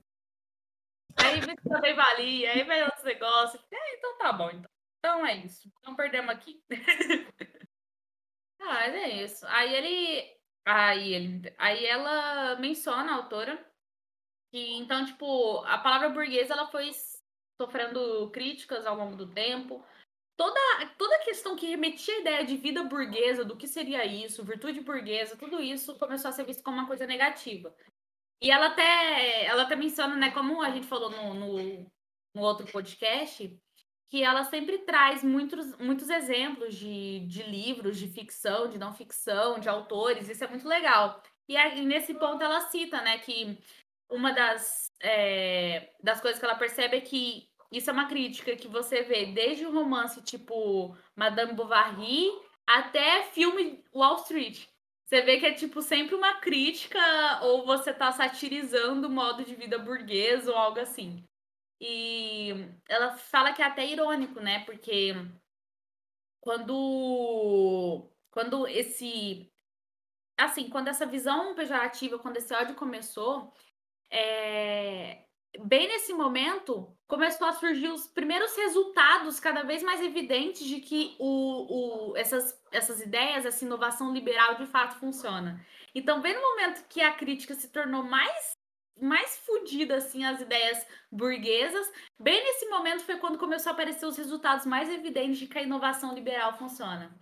[1.69, 3.63] Também valia, aí vem outros negócios.
[3.71, 4.71] É, então tá bom, então.
[4.99, 5.73] Então é isso.
[5.85, 6.63] Não perdemos aqui.
[8.61, 9.47] ah, mas é isso.
[9.49, 10.37] Aí ele.
[10.65, 11.55] Aí ele.
[11.59, 13.65] Aí ela menciona a autora.
[14.53, 16.91] Que, então, tipo, a palavra burguesa ela foi
[17.61, 19.85] sofrendo críticas ao longo do tempo.
[20.37, 20.61] Toda,
[20.99, 25.37] toda questão que remetia à ideia de vida burguesa, do que seria isso, virtude burguesa,
[25.37, 27.75] tudo isso começou a ser visto como uma coisa negativa.
[28.41, 31.91] E ela até, ela até menciona, né, como a gente falou no, no,
[32.35, 33.59] no outro podcast,
[34.09, 39.59] que ela sempre traz muitos, muitos exemplos de, de livros, de ficção, de não ficção,
[39.59, 41.23] de autores, isso é muito legal.
[41.49, 43.59] E aí, nesse ponto ela cita, né, que
[44.11, 48.69] uma das, é, das coisas que ela percebe é que isso é uma crítica que
[48.69, 52.31] você vê desde o romance tipo Madame Bovary
[52.67, 54.67] até filme Wall Street.
[55.07, 56.99] Você vê que é tipo sempre uma crítica
[57.45, 61.25] ou você tá satirizando o modo de vida burguês ou algo assim.
[61.81, 62.51] E
[62.89, 64.65] ela fala que é até irônico, né?
[64.65, 65.15] Porque
[66.41, 69.49] quando quando esse
[70.39, 73.53] assim, quando essa visão pejorativa, quando esse ódio começou,
[74.11, 75.26] é,
[75.65, 81.17] bem nesse momento, começou a surgir os primeiros resultados cada vez mais evidentes de que
[81.19, 85.65] o, o, essas, essas ideias, essa inovação liberal de fato funciona.
[85.95, 88.53] Então, bem no momento que a crítica se tornou mais
[88.99, 94.17] mais fodida assim as ideias burguesas, bem nesse momento foi quando começou a aparecer os
[94.17, 97.15] resultados mais evidentes de que a inovação liberal funciona.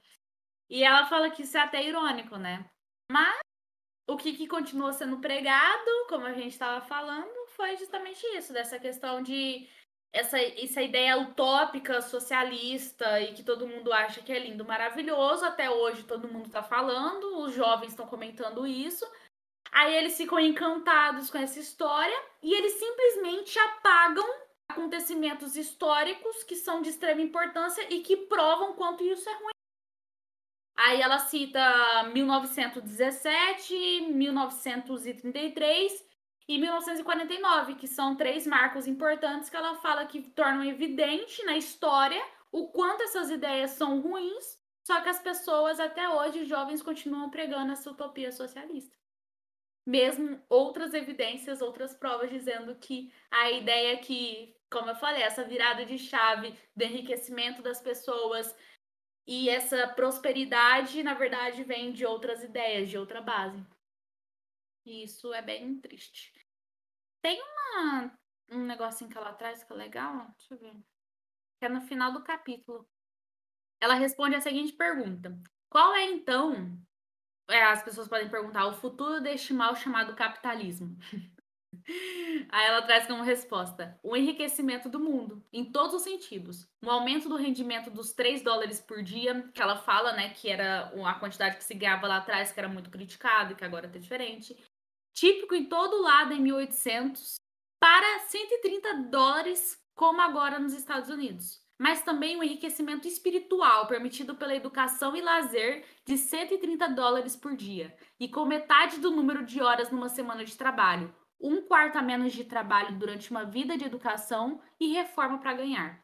[0.70, 2.64] E ela fala que isso é até irônico, né?
[3.10, 3.40] Mas
[4.08, 8.78] o que, que continua sendo pregado, como a gente estava falando, foi justamente isso, dessa
[8.78, 9.68] questão de
[10.12, 15.44] essa, essa ideia utópica, socialista e que todo mundo acha que é lindo, maravilhoso.
[15.44, 19.04] Até hoje todo mundo está falando, os jovens estão comentando isso.
[19.72, 24.24] Aí eles ficam encantados com essa história e eles simplesmente apagam
[24.70, 29.54] acontecimentos históricos que são de extrema importância e que provam quanto isso é ruim.
[30.76, 36.13] Aí ela cita 1917, 1933
[36.46, 42.22] e 1949, que são três marcos importantes que ela fala que tornam evidente na história
[42.52, 47.72] o quanto essas ideias são ruins, só que as pessoas até hoje, jovens, continuam pregando
[47.72, 48.94] essa utopia socialista.
[49.86, 55.84] Mesmo outras evidências, outras provas dizendo que a ideia que, como eu falei, essa virada
[55.84, 58.54] de chave do enriquecimento das pessoas
[59.26, 63.64] e essa prosperidade, na verdade, vem de outras ideias, de outra base.
[64.84, 66.32] E isso é bem triste.
[67.22, 68.18] Tem uma,
[68.50, 70.76] um negocinho que ela traz que é legal, deixa eu ver.
[71.58, 72.86] Que é no final do capítulo.
[73.80, 75.38] Ela responde a seguinte pergunta:
[75.70, 76.78] Qual é então?
[77.48, 80.96] É, as pessoas podem perguntar o futuro deste mal chamado capitalismo.
[82.50, 86.68] Aí ela traz como resposta: o enriquecimento do mundo, em todos os sentidos.
[86.82, 90.92] Um aumento do rendimento dos 3 dólares por dia, que ela fala, né, que era
[91.06, 93.98] a quantidade que se ganhava lá atrás, que era muito criticado e que agora tá
[93.98, 94.56] diferente
[95.14, 97.36] típico em todo lado em 1800,
[97.80, 101.62] para 130 dólares, como agora nos Estados Unidos.
[101.78, 107.54] Mas também o um enriquecimento espiritual, permitido pela educação e lazer, de 130 dólares por
[107.56, 112.02] dia, e com metade do número de horas numa semana de trabalho, um quarto a
[112.02, 116.02] menos de trabalho durante uma vida de educação e reforma para ganhar.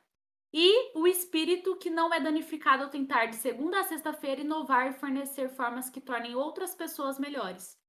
[0.53, 4.93] E o espírito que não é danificado ao tentar de segunda a sexta-feira inovar e
[4.93, 7.80] fornecer formas que tornem outras pessoas melhores.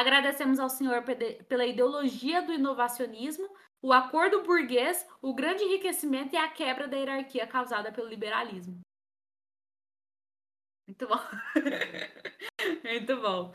[0.00, 1.04] Agradecemos ao senhor
[1.46, 3.46] pela ideologia do inovacionismo,
[3.82, 8.80] o acordo burguês, o grande enriquecimento e a quebra da hierarquia causada pelo liberalismo.
[10.88, 11.18] Muito bom.
[12.82, 13.52] Muito bom.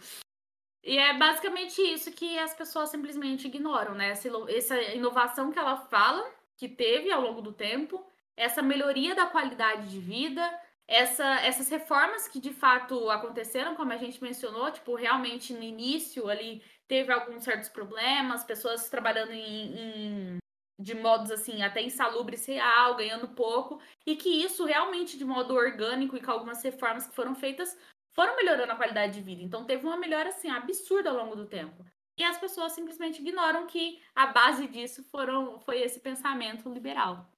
[0.84, 4.10] E é basicamente isso que as pessoas simplesmente ignoram, né?
[4.10, 8.06] Essa, essa inovação que ela fala, que teve ao longo do tempo,
[8.38, 10.44] essa melhoria da qualidade de vida,
[10.88, 16.30] essa, essas reformas que de fato aconteceram, como a gente mencionou, tipo, realmente no início
[16.30, 20.38] ali teve alguns certos problemas, pessoas trabalhando em, em
[20.78, 26.16] de modos assim, até insalubres real, ganhando pouco, e que isso realmente de modo orgânico
[26.16, 27.76] e com algumas reformas que foram feitas
[28.14, 29.42] foram melhorando a qualidade de vida.
[29.42, 31.84] Então teve uma melhora assim absurda ao longo do tempo.
[32.18, 37.30] E as pessoas simplesmente ignoram que a base disso foram, foi esse pensamento liberal.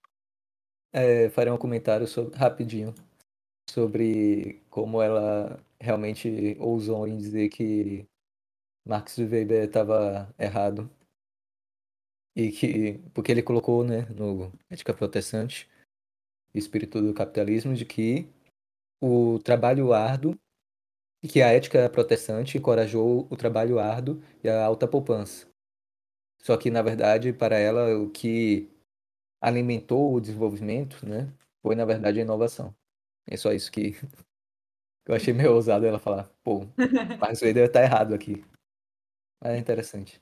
[0.93, 2.93] É, farei um comentário sobre, rapidinho
[3.70, 8.07] sobre como ela realmente ousou em dizer que
[8.86, 10.89] Marx Weber estava errado
[12.36, 15.70] e que porque ele colocou, né, no Ética Protestante
[16.53, 18.28] espírito do capitalismo de que
[19.01, 20.36] o trabalho árduo
[21.22, 25.47] e que a ética protestante encorajou o trabalho árduo e a alta poupança.
[26.41, 28.70] Só que, na verdade, para ela, o que
[29.41, 32.74] alimentou o desenvolvimento né, foi, na verdade, a inovação.
[33.28, 33.95] É só isso que
[35.07, 36.30] eu achei meio ousado ela falar.
[36.43, 36.67] Pô,
[37.19, 38.43] mas aí deve estar errado aqui.
[39.41, 40.21] Mas é interessante.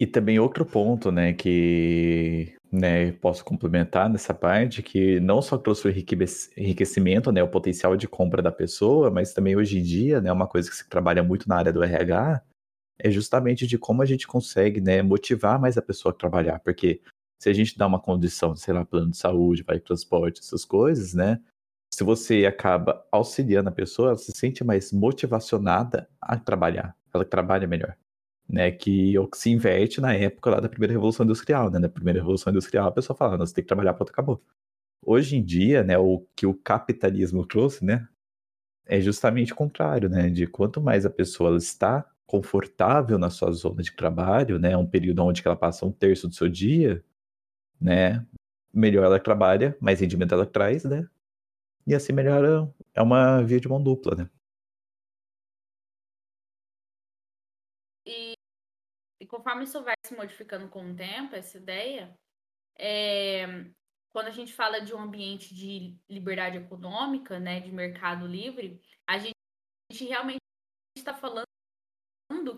[0.00, 5.86] E também outro ponto, né, que né, posso complementar nessa parte, que não só trouxe
[5.86, 5.90] o
[6.56, 10.48] enriquecimento, né, o potencial de compra da pessoa, mas também hoje em dia, né, uma
[10.48, 12.42] coisa que se trabalha muito na área do RH,
[12.98, 17.00] é justamente de como a gente consegue, né, motivar mais a pessoa a trabalhar, porque
[17.38, 21.12] se a gente dá uma condição, sei lá, plano de saúde, vai transporte, essas coisas,
[21.14, 21.40] né,
[21.94, 27.66] se você acaba auxiliando a pessoa, ela se sente mais motivacionada a trabalhar, ela trabalha
[27.66, 27.96] melhor
[28.52, 32.50] né, que se inverte na época lá da primeira revolução industrial, né, na primeira revolução
[32.50, 34.42] industrial a pessoa fala, você tem que trabalhar, pronto, acabou.
[35.04, 38.06] Hoje em dia, né, o que o capitalismo trouxe, né,
[38.86, 43.82] é justamente o contrário, né, de quanto mais a pessoa está confortável na sua zona
[43.82, 47.02] de trabalho, né, um período onde ela passa um terço do seu dia,
[47.80, 48.24] né,
[48.72, 51.06] melhor ela trabalha, mais rendimento ela traz, né,
[51.86, 54.30] e assim melhora, é uma via de mão dupla, né.
[59.32, 62.14] conforme isso vai se modificando com o tempo, essa ideia,
[62.78, 63.46] é,
[64.10, 69.16] quando a gente fala de um ambiente de liberdade econômica, né, de mercado livre, a
[69.16, 69.34] gente,
[69.90, 70.40] a gente realmente
[70.94, 71.46] está falando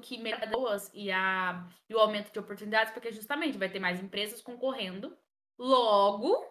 [0.03, 4.43] que pessoas e, a, e o aumento de oportunidades, porque justamente vai ter mais empresas
[4.43, 5.17] concorrendo,
[5.57, 6.45] logo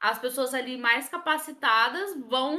[0.00, 2.58] as pessoas ali mais capacitadas vão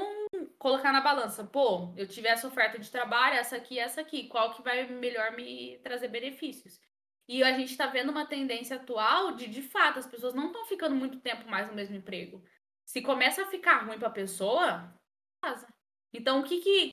[0.57, 4.53] colocar na balança, pô, eu tive essa oferta de trabalho, essa aqui, essa aqui, qual
[4.53, 6.79] que vai melhor me trazer benefícios?
[7.27, 10.65] E a gente está vendo uma tendência atual de, de fato, as pessoas não estão
[10.65, 12.43] ficando muito tempo mais no mesmo emprego.
[12.85, 14.93] Se começa a ficar ruim para a pessoa,
[15.41, 15.67] casa.
[16.11, 16.91] Então, o que que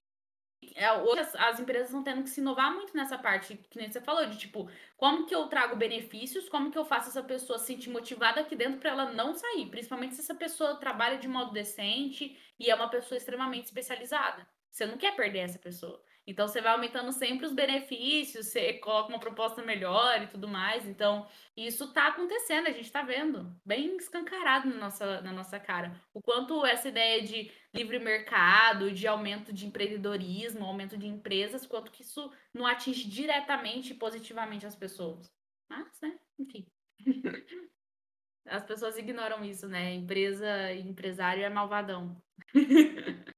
[0.76, 4.00] é, as, as, empresas estão tendo que se inovar muito nessa parte, que nem você
[4.00, 7.66] falou, de tipo, como que eu trago benefícios, como que eu faço essa pessoa se
[7.66, 11.50] sentir motivada aqui dentro para ela não sair, principalmente se essa pessoa trabalha de modo
[11.50, 14.46] decente e é uma pessoa extremamente especializada.
[14.70, 16.02] Você não quer perder essa pessoa.
[16.26, 20.84] Então você vai aumentando sempre os benefícios, você coloca uma proposta melhor e tudo mais.
[20.84, 26.00] Então, isso está acontecendo, a gente está vendo, bem escancarado na nossa, na nossa cara.
[26.12, 31.92] O quanto essa ideia de livre mercado, de aumento de empreendedorismo, aumento de empresas, quanto
[31.92, 35.32] que isso não atinge diretamente e positivamente as pessoas.
[35.68, 36.66] Mas, né, enfim.
[38.48, 39.92] As pessoas ignoram isso, né?
[39.94, 42.22] Empresa, empresário é malvadão.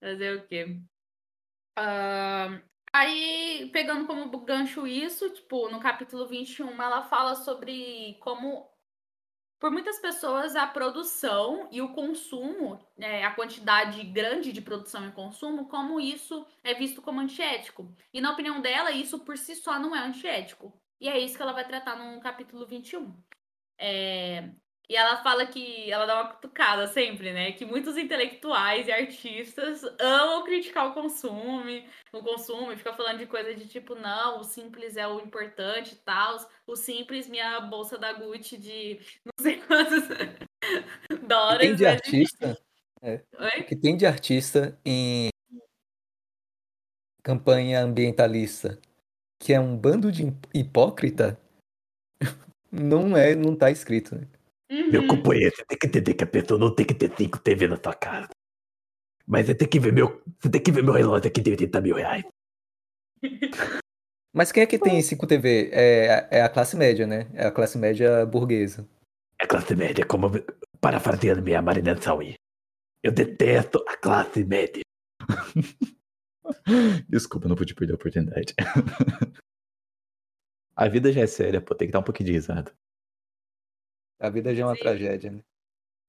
[0.00, 0.80] Fazer o quê?
[1.78, 2.60] Uh,
[2.92, 8.68] aí, pegando como gancho isso, tipo, no capítulo 21, ela fala sobre como,
[9.60, 15.12] por muitas pessoas, a produção e o consumo, é, a quantidade grande de produção e
[15.12, 17.94] consumo, como isso é visto como antiético.
[18.12, 20.72] E na opinião dela, isso por si só não é antiético.
[21.00, 23.14] E é isso que ela vai tratar no capítulo 21.
[23.78, 24.50] É,
[24.90, 27.52] e ela fala que ela dá uma cutucada sempre, né?
[27.52, 31.62] Que muitos intelectuais e artistas amam criticar o consumo,
[32.10, 35.92] o consumo, e fica falando de coisa de tipo, não, o simples é o importante
[35.92, 36.38] e tal.
[36.66, 40.04] O simples, minha bolsa da Gucci de não sei quantos
[41.28, 41.66] dólares.
[41.66, 41.90] Tem de né?
[41.90, 42.58] artista.
[43.02, 43.22] É,
[43.60, 45.28] o que tem de artista em
[47.22, 48.80] campanha ambientalista,
[49.38, 51.38] que é um bando de hipócrita,
[52.72, 54.26] não é, não tá escrito, né?
[54.70, 54.90] Uhum.
[54.90, 57.68] Meu companheiro, você tem que entender que a pessoa não tem que ter cinco TV
[57.68, 58.28] na sua casa.
[59.26, 60.22] Mas você tem que ver meu.
[60.40, 62.24] Você tem que ver meu relógio aqui de 80 mil reais.
[64.32, 65.70] Mas quem é que tem 5 TV?
[65.72, 67.28] É, é a classe média, né?
[67.34, 68.88] É a classe média burguesa.
[69.40, 70.30] É a classe média, como
[70.80, 72.34] parafraseando minha Marina Saui.
[73.02, 74.82] Eu detesto a classe média.
[77.08, 78.54] Desculpa, não pude perder a oportunidade.
[80.76, 82.72] a vida já é séria, pô, tem que dar um pouquinho de risada.
[84.18, 84.80] A vida já é uma Sim.
[84.80, 85.42] tragédia, né?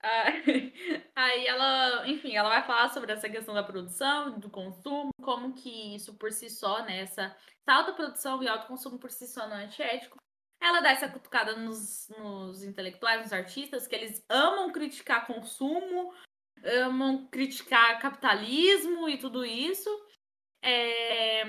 [0.01, 0.25] Ah,
[1.15, 5.95] aí ela, enfim, ela vai falar sobre essa questão da produção, do consumo, como que
[5.95, 9.47] isso por si só, né, essa, essa alta produção e alto consumo por si só
[9.47, 10.17] não é antiético.
[10.61, 16.13] Ela dá essa cutucada nos, nos intelectuais, nos artistas, que eles amam criticar consumo,
[16.63, 19.89] amam criticar capitalismo e tudo isso.
[20.61, 21.43] É...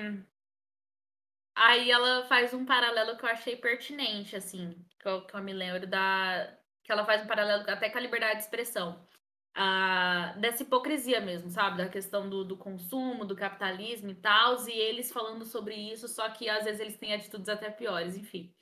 [1.55, 5.53] Aí ela faz um paralelo que eu achei pertinente, assim, que eu, que eu me
[5.53, 6.57] lembro da.
[6.85, 9.07] Que ela faz um paralelo até com a liberdade de expressão.
[9.55, 11.79] Ah, dessa hipocrisia mesmo, sabe?
[11.79, 16.31] Da questão do, do consumo, do capitalismo e tal, e eles falando sobre isso, só
[16.31, 18.55] que às vezes eles têm atitudes até piores, enfim.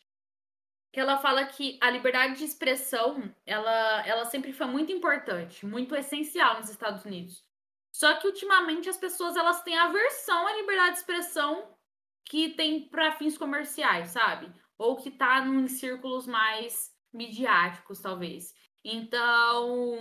[0.92, 5.94] que ela fala que a liberdade de expressão, ela, ela sempre foi muito importante, muito
[5.94, 7.44] essencial nos Estados Unidos.
[7.92, 11.76] Só que ultimamente as pessoas elas têm aversão à liberdade de expressão
[12.28, 14.52] que tem para fins comerciais, sabe?
[14.76, 18.54] Ou que tá em círculos mais midiáticos, talvez.
[18.84, 19.96] Então,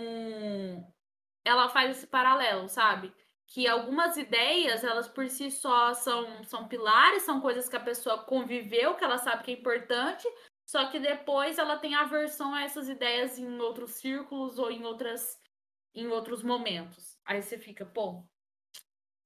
[1.44, 3.12] ela faz esse paralelo, sabe?
[3.46, 8.24] Que algumas ideias, elas por si só são, são pilares, são coisas que a pessoa
[8.24, 10.28] conviveu, que ela sabe que é importante,
[10.66, 15.38] só que depois ela tem aversão a essas ideias em outros círculos ou em outras
[15.94, 17.18] em outros momentos.
[17.24, 18.22] Aí você fica, pô,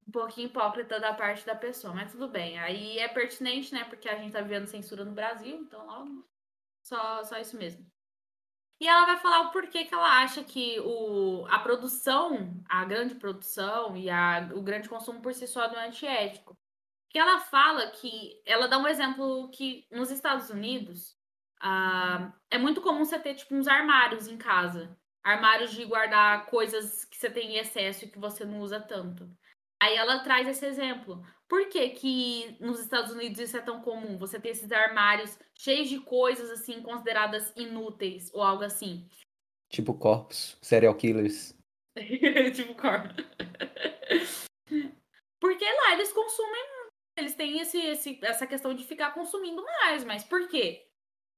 [0.07, 2.59] um pouquinho hipócrita da parte da pessoa, mas tudo bem.
[2.59, 3.83] Aí é pertinente, né?
[3.85, 6.27] Porque a gente tá vivendo censura no Brasil, então logo
[6.83, 7.85] só, só isso mesmo.
[8.79, 13.15] E ela vai falar o porquê que ela acha que o, a produção, a grande
[13.15, 16.57] produção e a, o grande consumo por si só não é antiético.
[17.09, 21.15] Que ela fala que ela dá um exemplo que nos Estados Unidos
[21.61, 27.05] ah, é muito comum você ter tipo uns armários em casa, armários de guardar coisas
[27.05, 29.29] que você tem em excesso e que você não usa tanto.
[29.83, 31.21] Aí ela traz esse exemplo.
[31.45, 34.17] Por que, que nos Estados Unidos isso é tão comum?
[34.17, 39.05] Você ter esses armários cheios de coisas assim consideradas inúteis ou algo assim.
[39.69, 41.53] Tipo corpos, serial killers.
[42.55, 43.25] tipo corpos.
[45.41, 46.63] Porque lá eles consumem,
[47.17, 50.87] eles têm esse, esse, essa questão de ficar consumindo mais, mas por quê?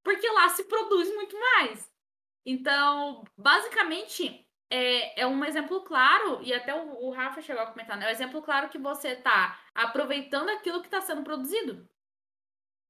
[0.03, 1.91] Porque lá se produz muito mais.
[2.45, 7.97] Então, basicamente, é, é um exemplo claro, e até o, o Rafa chegou a comentar,
[7.97, 8.05] né?
[8.05, 11.87] É um exemplo claro que você está aproveitando aquilo que está sendo produzido.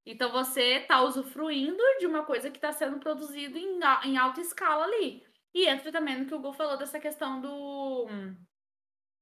[0.05, 4.85] Então você está usufruindo de uma coisa que está sendo produzida em, em alta escala
[4.85, 5.25] ali.
[5.53, 8.07] E entra também no que o Hugo falou dessa questão do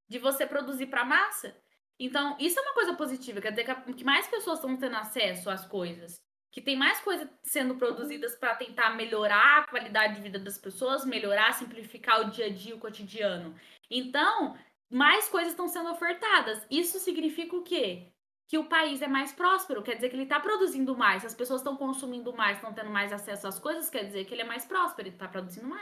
[0.09, 1.55] de você produzir para massa.
[1.97, 5.65] Então, isso é uma coisa positiva, quer dizer que mais pessoas estão tendo acesso às
[5.65, 6.21] coisas
[6.53, 11.03] que tem mais coisas sendo produzidas para tentar melhorar a qualidade de vida das pessoas,
[11.03, 13.55] melhorar, simplificar o dia a dia, o cotidiano.
[13.89, 14.55] Então,
[14.87, 16.63] mais coisas estão sendo ofertadas.
[16.69, 18.13] Isso significa o quê?
[18.47, 21.61] Que o país é mais próspero, quer dizer que ele está produzindo mais, as pessoas
[21.61, 24.63] estão consumindo mais, estão tendo mais acesso às coisas, quer dizer que ele é mais
[24.63, 25.81] próspero, ele está produzindo mais.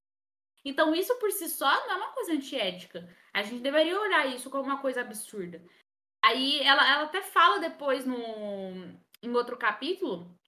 [0.63, 3.13] Então, isso por si só não é uma coisa antiética.
[3.33, 5.61] A gente deveria olhar isso como uma coisa absurda.
[6.23, 8.15] Aí ela, ela até fala depois no,
[9.21, 10.39] em outro capítulo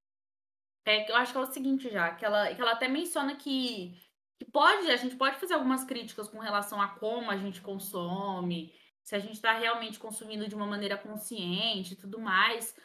[0.85, 3.93] é, eu acho que é o seguinte já, que ela, que ela até menciona que,
[4.37, 8.73] que pode, a gente pode fazer algumas críticas com relação a como a gente consome,
[9.03, 12.75] se a gente está realmente consumindo de uma maneira consciente e tudo mais.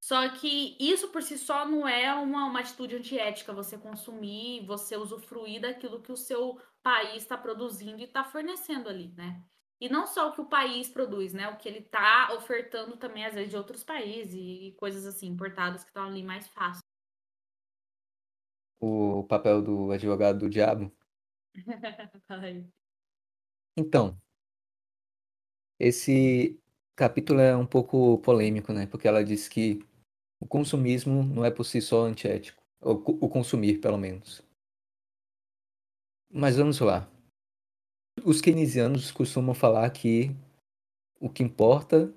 [0.00, 4.96] Só que isso por si só não é uma, uma atitude antiética, você consumir, você
[4.96, 9.42] usufruir daquilo que o seu país está produzindo e está fornecendo ali, né?
[9.78, 11.48] E não só o que o país produz, né?
[11.48, 15.82] O que ele está ofertando também, às vezes, de outros países e coisas assim, importadas
[15.82, 16.89] que estão ali mais fácil
[18.80, 20.92] o papel do advogado do diabo.
[23.76, 24.20] Então,
[25.78, 26.60] esse
[26.94, 28.86] capítulo é um pouco polêmico, né?
[28.86, 29.78] Porque ela diz que
[30.38, 32.62] o consumismo não é por si só antiético.
[32.82, 32.90] O,
[33.24, 34.42] o consumir, pelo menos.
[36.30, 37.08] Mas vamos lá.
[38.24, 40.30] Os keynesianos costumam falar que
[41.18, 42.12] o que importa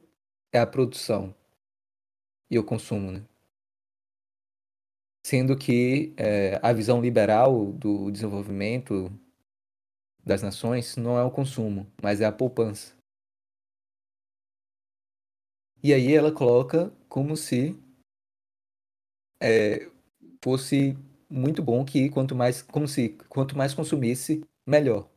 [0.51, 1.33] é a produção
[2.49, 3.25] e o consumo, né?
[5.25, 9.09] Sendo que é, a visão liberal do desenvolvimento
[10.23, 12.95] das nações não é o consumo, mas é a poupança.
[15.81, 17.77] E aí ela coloca como se
[19.41, 19.89] é,
[20.41, 20.97] fosse
[21.29, 25.09] muito bom que quanto mais como se quanto mais consumisse melhor.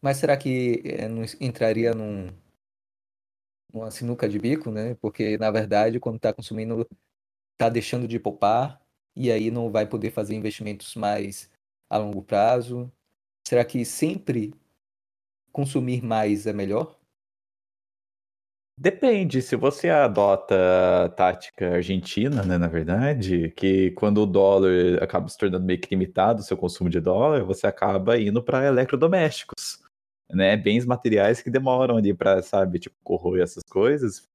[0.00, 2.28] Mas será que é, não entraria num
[3.72, 4.94] uma sinuca de bico, né?
[4.96, 6.86] Porque na verdade quando está consumindo
[7.62, 8.80] está deixando de poupar
[9.14, 11.48] e aí não vai poder fazer investimentos mais
[11.88, 12.90] a longo prazo?
[13.46, 14.52] Será que sempre
[15.52, 16.98] consumir mais é melhor?
[18.76, 25.28] Depende, se você adota a tática argentina, né, na verdade, que quando o dólar acaba
[25.28, 29.80] se tornando meio que limitado, o seu consumo de dólar, você acaba indo para eletrodomésticos,
[30.30, 34.26] né, bens materiais que demoram ali para, sabe, tipo, corroer essas coisas,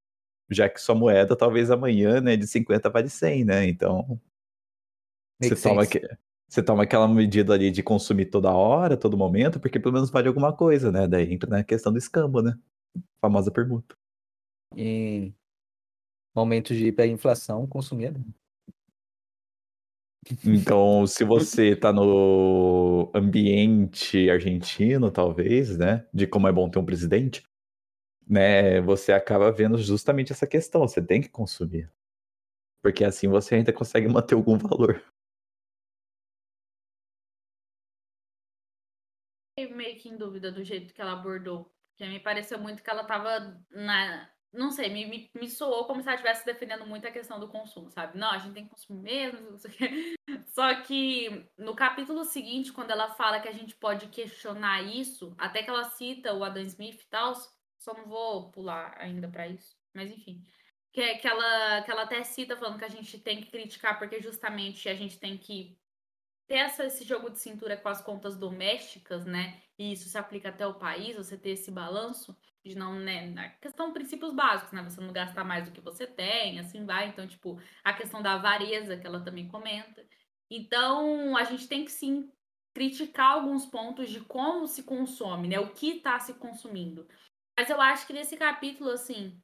[0.50, 3.68] já que sua moeda talvez amanhã, né, de 50 vale 100, né?
[3.68, 4.20] Então,
[5.41, 6.02] você toma, que,
[6.48, 10.28] você toma aquela medida ali de consumir toda hora, todo momento, porque pelo menos vale
[10.28, 11.08] alguma coisa, né?
[11.08, 12.58] Daí entra na questão do escambo, né?
[13.20, 13.95] famosa permuta.
[14.76, 15.34] Em
[16.36, 18.14] momentos de hiperinflação, consumir
[20.45, 26.06] Então, se você tá no ambiente argentino, talvez, né?
[26.14, 27.43] De como é bom ter um presidente,
[28.28, 31.91] né, você acaba vendo justamente essa questão, você tem que consumir.
[32.84, 35.03] Porque assim você ainda consegue manter algum valor.
[39.57, 41.71] Eu meio que em dúvida do jeito que ela abordou.
[41.89, 44.30] Porque me pareceu muito que ela tava na.
[44.53, 47.49] Não sei, me, me, me soou como se ela estivesse defendendo muito a questão do
[47.49, 48.17] consumo, sabe?
[48.17, 50.15] Não, a gente tem que consumir mesmo, não sei o quê.
[50.47, 55.63] Só que no capítulo seguinte, quando ela fala que a gente pode questionar isso, até
[55.63, 57.34] que ela cita o Adam Smith e tal,
[57.88, 60.44] só não vou pular ainda para isso, mas enfim.
[60.92, 64.22] Que, que, ela, que ela até cita falando que a gente tem que criticar porque
[64.22, 65.78] justamente a gente tem que
[66.48, 69.62] ter essa, esse jogo de cintura com as contas domésticas, né?
[69.78, 72.36] E isso se aplica até o país, você ter esse balanço
[72.66, 73.28] de não, né?
[73.28, 74.84] Na questão princípios básicos, né?
[74.84, 77.08] Você não gastar mais do que você tem, assim vai.
[77.10, 80.06] Então, tipo, a questão da avareza que ela também comenta.
[80.50, 82.32] Então, a gente tem que sim
[82.74, 85.60] criticar alguns pontos de como se consome, né?
[85.60, 87.08] O que está se consumindo.
[87.58, 89.41] Mas eu acho que nesse capítulo, assim,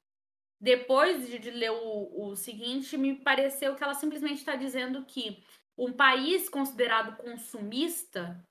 [0.61, 5.43] depois de, de ler o, o seguinte, me pareceu que ela simplesmente está dizendo que
[5.77, 8.41] um país considerado consumista,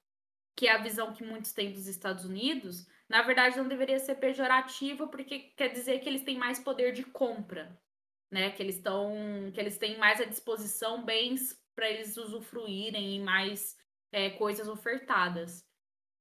[0.57, 4.17] que é a visão que muitos têm dos Estados Unidos, na verdade não deveria ser
[4.17, 7.81] pejorativo, porque quer dizer que eles têm mais poder de compra,
[8.31, 8.51] né?
[8.51, 9.15] Que eles estão,
[9.55, 13.77] que eles têm mais à disposição bens para eles usufruírem e mais
[14.11, 15.65] é, coisas ofertadas.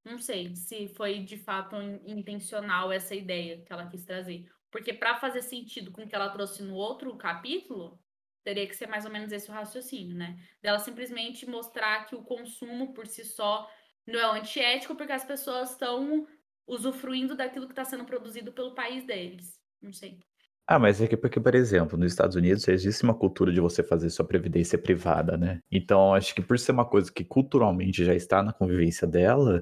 [0.03, 1.75] Não sei se foi de fato
[2.05, 4.45] intencional essa ideia que ela quis trazer.
[4.71, 7.99] Porque para fazer sentido com o que ela trouxe no outro capítulo,
[8.43, 10.35] Teria que ser mais ou menos esse o raciocínio, né?
[10.61, 13.69] Dela simplesmente mostrar que o consumo por si só
[14.05, 16.27] não é antiético porque as pessoas estão
[16.65, 19.59] usufruindo daquilo que está sendo produzido pelo país deles.
[19.79, 20.19] Não sei.
[20.67, 23.83] Ah, mas é que porque, por exemplo, nos Estados Unidos existe uma cultura de você
[23.83, 25.59] fazer sua previdência privada, né?
[25.69, 29.61] Então, acho que por ser uma coisa que culturalmente já está na convivência dela,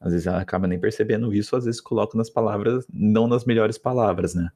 [0.00, 3.78] às vezes ela acaba nem percebendo isso, às vezes coloca nas palavras, não nas melhores
[3.78, 4.50] palavras, né?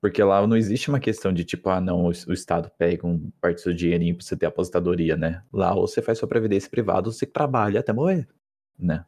[0.00, 3.56] Porque lá não existe uma questão de tipo, ah, não, o, Estado pega um parte
[3.56, 5.44] do seu dinheirinho pra você ter aposentadoria, né?
[5.52, 8.28] Lá ou você faz sua previdência privada ou você trabalha até morrer,
[8.76, 9.06] né?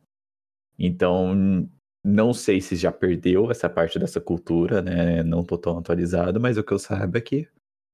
[0.78, 1.68] Então,
[2.04, 5.22] não sei se já perdeu essa parte dessa cultura, né?
[5.24, 7.48] Não tô tão atualizado, mas o que eu saiba é que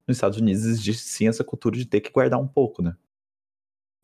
[0.07, 2.95] nos Estados Unidos existe sim essa cultura de ter que guardar um pouco, né?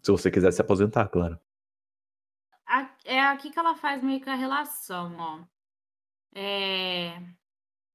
[0.03, 1.39] Se você quiser se aposentar, claro.
[3.07, 5.45] É aqui que ela faz meio que a relação, ó.
[6.35, 7.23] É...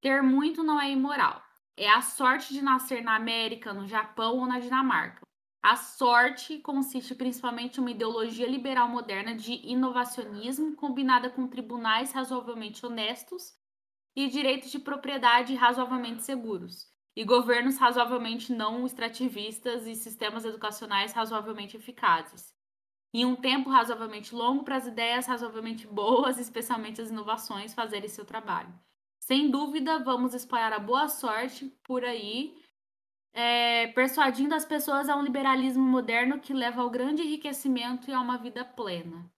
[0.01, 1.43] Ter muito não é imoral.
[1.75, 5.21] É a sorte de nascer na América, no Japão ou na Dinamarca.
[5.61, 12.85] A sorte consiste principalmente em uma ideologia liberal moderna de inovacionismo combinada com tribunais razoavelmente
[12.85, 13.53] honestos
[14.15, 21.75] e direitos de propriedade razoavelmente seguros, e governos razoavelmente não extrativistas e sistemas educacionais razoavelmente
[21.75, 22.55] eficazes.
[23.13, 28.23] Em um tempo razoavelmente longo para as ideias razoavelmente boas, especialmente as inovações, fazerem seu
[28.23, 28.73] trabalho.
[29.19, 32.55] Sem dúvida, vamos espalhar a boa sorte por aí,
[33.33, 38.19] é, persuadindo as pessoas a um liberalismo moderno que leva ao grande enriquecimento e a
[38.21, 39.29] uma vida plena.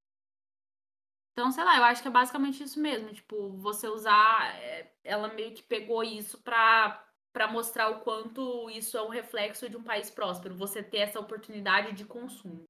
[1.33, 3.11] Então, sei lá, eu acho que é basicamente isso mesmo.
[3.11, 4.55] Tipo, você usar.
[4.55, 7.03] É, ela meio que pegou isso para
[7.33, 11.19] para mostrar o quanto isso é um reflexo de um país próspero, você ter essa
[11.19, 12.63] oportunidade de consumo.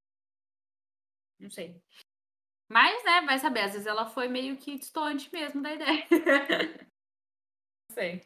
[1.40, 1.82] Não sei.
[2.70, 6.06] Mas, né, vai saber, às vezes ela foi meio que distante mesmo da ideia.
[7.92, 8.22] sei.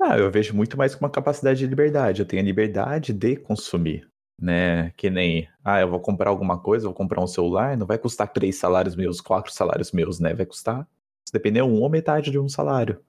[0.00, 2.22] Ah, eu vejo muito mais como uma capacidade de liberdade.
[2.22, 4.08] Eu tenho a liberdade de consumir,
[4.40, 4.90] né?
[4.92, 8.32] Que nem, ah, eu vou comprar alguma coisa, vou comprar um celular, não vai custar
[8.32, 10.34] três salários meus, quatro salários meus, né?
[10.34, 10.88] Vai custar,
[11.26, 13.04] se depender, um ou metade de um salário,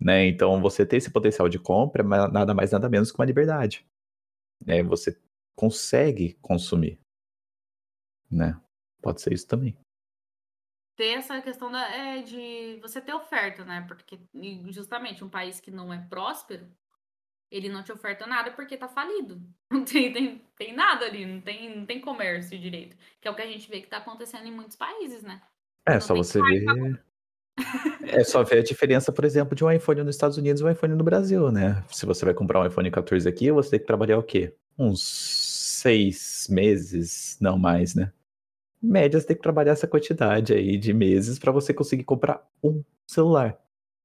[0.00, 0.26] né?
[0.26, 3.86] Então, você ter esse potencial de compra é nada mais, nada menos que uma liberdade,
[4.64, 4.82] né?
[4.84, 5.18] Você
[5.56, 7.00] consegue consumir,
[8.30, 8.60] né?
[9.00, 9.76] Pode ser isso também
[10.98, 13.84] ter essa questão da, é, de você ter oferta, né?
[13.86, 14.18] Porque
[14.68, 16.66] justamente um país que não é próspero,
[17.50, 19.40] ele não te oferta nada porque tá falido.
[19.70, 22.96] Não tem, tem, tem nada ali, não tem, não tem comércio direito.
[23.20, 25.42] Que é o que a gente vê que tá acontecendo em muitos países, né?
[25.86, 26.64] É, não só você ver.
[28.04, 30.70] É só ver a diferença, por exemplo, de um iPhone nos Estados Unidos e um
[30.70, 31.84] iPhone no Brasil, né?
[31.90, 34.54] Se você vai comprar um iPhone 14 aqui, você tem que trabalhar o quê?
[34.78, 38.10] Uns seis meses, não mais, né?
[38.82, 42.82] Média, você tem que trabalhar essa quantidade aí de meses para você conseguir comprar um
[43.06, 43.58] celular.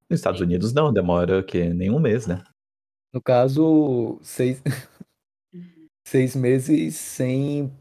[0.10, 0.46] Nos Estados Sim.
[0.46, 1.74] Unidos não, demora o quê?
[1.74, 2.44] Nem um mês, né?
[3.14, 4.62] No caso, seis,
[6.06, 7.72] seis meses sem.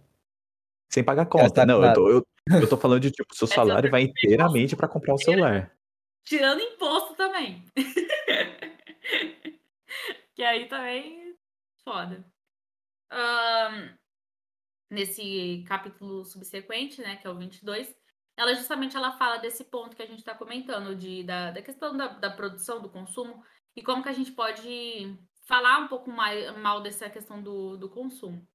[0.93, 1.65] Sem pagar conta.
[1.65, 2.27] Não, eu tô, eu,
[2.61, 5.73] eu tô falando de tipo, seu salário vai inteiramente para comprar um celular.
[6.25, 7.65] Tirando imposto também.
[10.35, 11.35] que aí também
[11.83, 12.23] foda.
[13.11, 14.02] Um,
[14.93, 17.97] nesse capítulo subsequente, né, que é o 22,
[18.37, 21.97] ela justamente ela fala desse ponto que a gente está comentando, de, da, da questão
[21.97, 23.43] da, da, produção, do consumo,
[23.75, 27.89] e como que a gente pode falar um pouco mais, mal dessa questão do, do
[27.89, 28.47] consumo.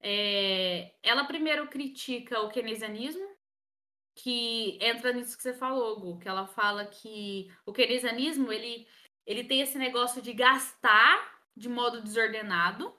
[0.00, 3.28] É, ela primeiro critica o keynesianismo,
[4.14, 8.86] que entra nisso que você falou, Gu, que ela fala que o keynesianismo, ele,
[9.26, 12.94] ele tem esse negócio de gastar de modo desordenado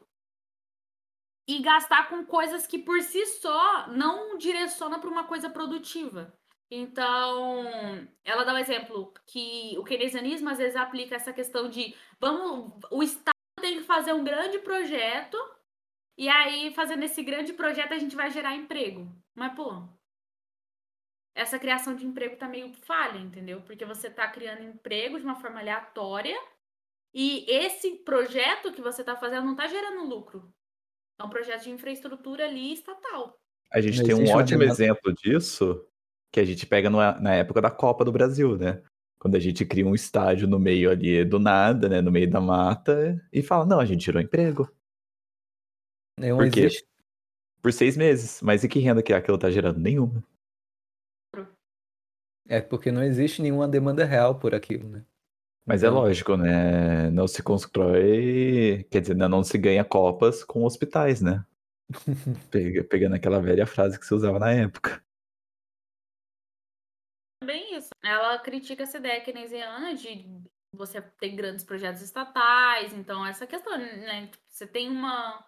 [1.47, 6.33] e gastar com coisas que por si só não direciona para uma coisa produtiva.
[6.69, 7.63] Então,
[8.23, 13.03] ela dá um exemplo que o keynesianismo às vezes aplica essa questão de vamos, o
[13.03, 15.37] Estado tem que fazer um grande projeto
[16.17, 19.07] e aí fazendo esse grande projeto a gente vai gerar emprego.
[19.35, 19.87] Mas pô,
[21.35, 23.61] essa criação de emprego tá meio falha, entendeu?
[23.61, 26.37] Porque você tá criando emprego de uma forma aleatória
[27.13, 30.51] e esse projeto que você tá fazendo não tá gerando lucro.
[31.20, 33.39] É um projeto de infraestrutura ali estatal.
[33.72, 35.86] A gente Não tem um uma ótimo exemplo disso
[36.32, 38.84] que a gente pega no- na época da Copa do Brasil, né?
[39.18, 42.01] Quando a gente cria um estádio no meio ali do nada, né?
[42.01, 44.70] No meio da mata, e fala, não, a gente tirou emprego
[46.20, 46.59] Não Por quê?
[46.61, 46.86] existe.
[47.61, 48.41] por seis meses.
[48.41, 49.80] Mas e que renda que aquilo tá gerando?
[49.80, 50.24] Nenhuma.
[52.47, 55.03] É porque não existe nenhuma demanda real por aquilo, né?
[55.66, 57.09] Mas é Então- lógico, né?
[57.11, 61.43] Não se constrói, quer dizer, não se ganha copas com hospitais, né?
[62.51, 65.03] Pega- Pegando aquela velha frase que se usava na época.
[67.43, 67.89] Bem isso.
[68.03, 70.26] Ela critica essa ideia keynesiana de
[70.74, 74.28] você ter grandes projetos estatais, então essa questão, né?
[74.28, 75.43] Tipo, Você tem uma.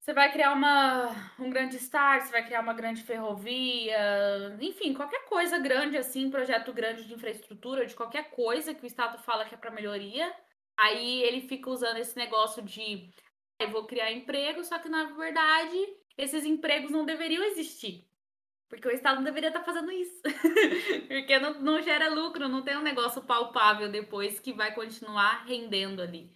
[0.00, 5.24] Você vai criar uma, um grande estádio, você vai criar uma grande ferrovia, enfim, qualquer
[5.26, 9.54] coisa grande assim, projeto grande de infraestrutura, de qualquer coisa que o Estado fala que
[9.54, 10.34] é para melhoria.
[10.78, 13.10] Aí ele fica usando esse negócio de
[13.60, 15.76] "Ah, eu vou criar emprego, só que na verdade
[16.16, 18.06] esses empregos não deveriam existir.
[18.68, 20.22] Porque o Estado não deveria estar fazendo isso.
[21.08, 26.02] Porque não, não gera lucro, não tem um negócio palpável depois que vai continuar rendendo
[26.02, 26.30] ali.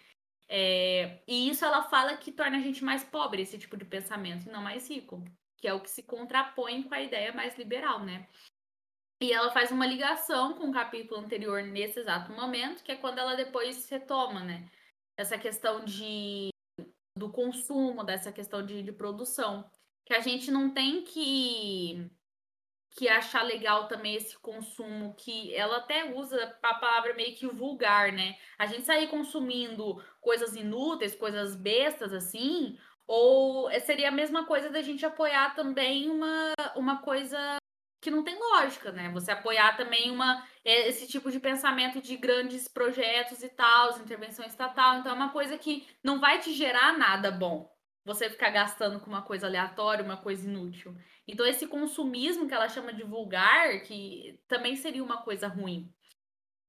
[0.55, 4.47] É, e isso ela fala que torna a gente mais pobre, esse tipo de pensamento,
[4.47, 5.25] e não mais rico.
[5.57, 8.29] Que é o que se contrapõe com a ideia mais liberal, né?
[9.23, 13.19] E ela faz uma ligação com o capítulo anterior nesse exato momento, que é quando
[13.19, 14.69] ela depois retoma, né?
[15.17, 16.51] Essa questão de,
[17.17, 19.71] do consumo, dessa questão de, de produção.
[20.05, 22.11] Que a gente não tem que
[22.95, 28.13] que achar legal também esse consumo que ela até usa a palavra meio que vulgar,
[28.13, 28.37] né?
[28.59, 34.83] A gente sair consumindo coisas inúteis, coisas bestas assim, ou seria a mesma coisa da
[34.83, 37.57] gente apoiar também uma, uma coisa
[38.01, 39.11] que não tem lógica, né?
[39.11, 44.99] Você apoiar também uma esse tipo de pensamento de grandes projetos e tal, intervenção estatal,
[44.99, 47.73] então é uma coisa que não vai te gerar nada bom.
[48.05, 50.97] Você ficar gastando com uma coisa aleatória, uma coisa inútil.
[51.27, 55.93] Então, esse consumismo que ela chama de vulgar, que também seria uma coisa ruim.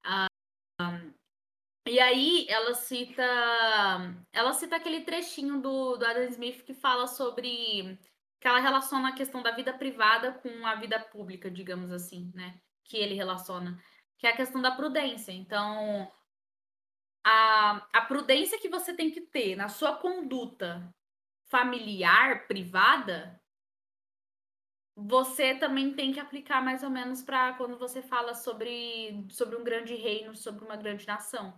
[0.03, 0.27] Ah,
[1.87, 3.23] e aí, ela cita.
[4.31, 7.99] Ela cita aquele trechinho do, do Adam Smith que fala sobre.
[8.39, 12.59] que ela relaciona a questão da vida privada com a vida pública, digamos assim, né?
[12.83, 13.81] Que ele relaciona.
[14.17, 15.31] Que é a questão da prudência.
[15.31, 16.09] Então,
[17.23, 20.93] a, a prudência que você tem que ter na sua conduta
[21.53, 23.39] familiar, privada,
[24.95, 29.63] você também tem que aplicar mais ou menos para quando você fala sobre, sobre um
[29.63, 31.55] grande reino, sobre uma grande nação.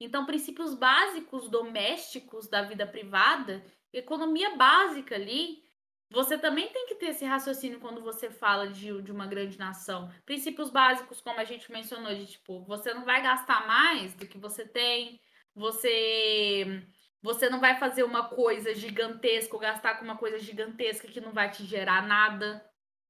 [0.00, 5.62] Então, princípios básicos domésticos da vida privada, economia básica ali,
[6.10, 10.12] você também tem que ter esse raciocínio quando você fala de, de uma grande nação.
[10.26, 14.38] Princípios básicos, como a gente mencionou, de tipo, você não vai gastar mais do que
[14.38, 15.20] você tem,
[15.54, 16.84] você
[17.22, 21.32] você não vai fazer uma coisa gigantesca ou gastar com uma coisa gigantesca que não
[21.32, 22.64] vai te gerar nada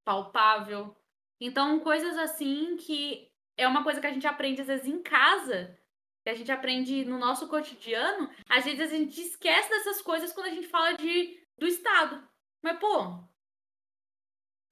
[0.05, 0.97] palpável.
[1.41, 5.79] Então, coisas assim que é uma coisa que a gente aprende às vezes em casa,
[6.25, 10.47] que a gente aprende no nosso cotidiano, às vezes a gente esquece dessas coisas quando
[10.47, 12.27] a gente fala de do Estado.
[12.63, 13.23] Mas, pô,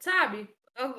[0.00, 0.48] sabe?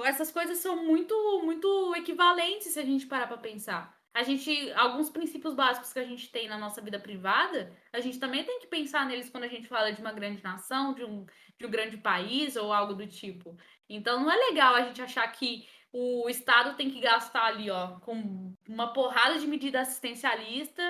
[0.05, 3.96] Essas coisas são muito, muito equivalentes se a gente parar pra pensar.
[4.17, 8.17] A gente, alguns princípios básicos que a gente tem na nossa vida privada, a gente
[8.17, 11.23] também tem que pensar neles quando a gente fala de uma grande nação, de um,
[11.55, 13.55] de um grande país ou algo do tipo.
[13.87, 17.99] Então não é legal a gente achar que o Estado tem que gastar ali, ó,
[17.99, 20.81] com uma porrada de medida assistencialista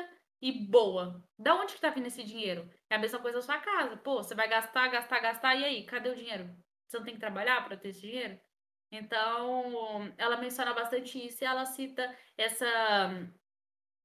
[0.41, 1.21] e boa.
[1.37, 2.71] Da onde que tá vindo esse dinheiro?
[2.89, 3.97] É a mesma coisa da sua casa.
[3.97, 5.85] Pô, você vai gastar, gastar, gastar, e aí?
[5.85, 6.49] Cadê o dinheiro?
[6.87, 8.39] Você não tem que trabalhar para ter esse dinheiro?
[8.91, 12.67] Então, ela menciona bastante isso e ela cita essa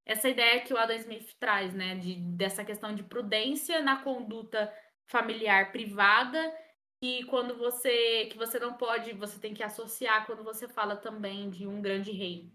[0.04, 4.72] essa ideia que o Adam Smith traz, né, de, dessa questão de prudência na conduta
[5.06, 6.52] familiar privada
[7.00, 11.50] e quando você que você não pode, você tem que associar quando você fala também
[11.50, 12.50] de um grande reino.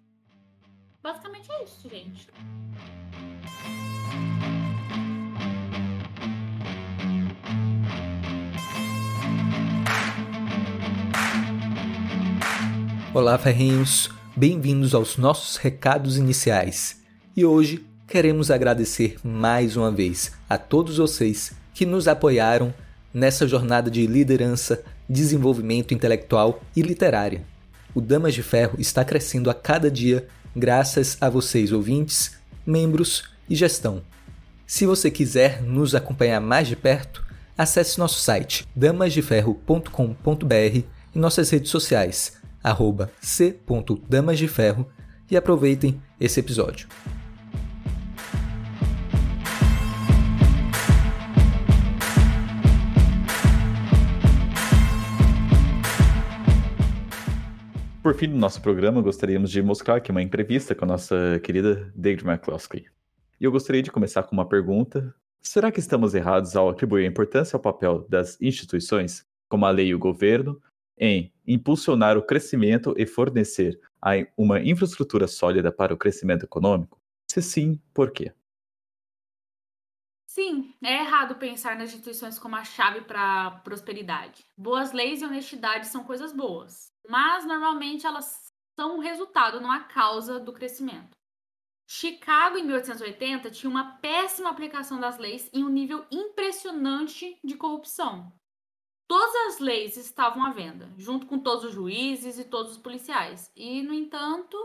[1.02, 2.28] Basicamente é isso, gente.
[13.14, 14.10] Olá, ferrinhos!
[14.36, 17.02] Bem-vindos aos nossos recados iniciais.
[17.38, 22.74] E hoje queremos agradecer mais uma vez a todos vocês que nos apoiaram
[23.14, 27.46] nessa jornada de liderança, desenvolvimento intelectual e literária.
[27.96, 33.56] O Damas de Ferro está crescendo a cada dia graças a vocês, ouvintes, membros e
[33.56, 34.04] gestão.
[34.68, 37.26] Se você quiser nos acompanhar mais de perto,
[37.58, 40.84] acesse nosso site damasdeferro.com.br
[41.16, 44.88] e nossas redes sociais, arroba c.damasdeferro
[45.30, 46.88] e aproveitem esse episódio.
[58.08, 61.92] Por fim do nosso programa, gostaríamos de mostrar aqui uma entrevista com a nossa querida
[61.94, 62.86] David McCloskey.
[63.38, 65.14] E eu gostaria de começar com uma pergunta.
[65.42, 69.94] Será que estamos errados ao atribuir importância ao papel das instituições, como a lei e
[69.94, 70.58] o governo,
[70.98, 73.80] em impulsionar o crescimento e fornecer
[74.36, 77.00] uma infraestrutura sólida para o crescimento econômico?
[77.30, 78.34] Se sim, por quê?
[80.26, 84.46] Sim, é errado pensar nas instituições como a chave para a prosperidade.
[84.56, 89.80] Boas leis e honestidade são coisas boas, mas normalmente elas são o resultado, não a
[89.80, 91.18] causa do crescimento.
[91.90, 98.32] Chicago, em 1880, tinha uma péssima aplicação das leis em um nível impressionante de corrupção.
[99.08, 103.52] Todas as leis estavam à venda, junto com todos os juízes e todos os policiais.
[103.56, 104.58] E, no entanto,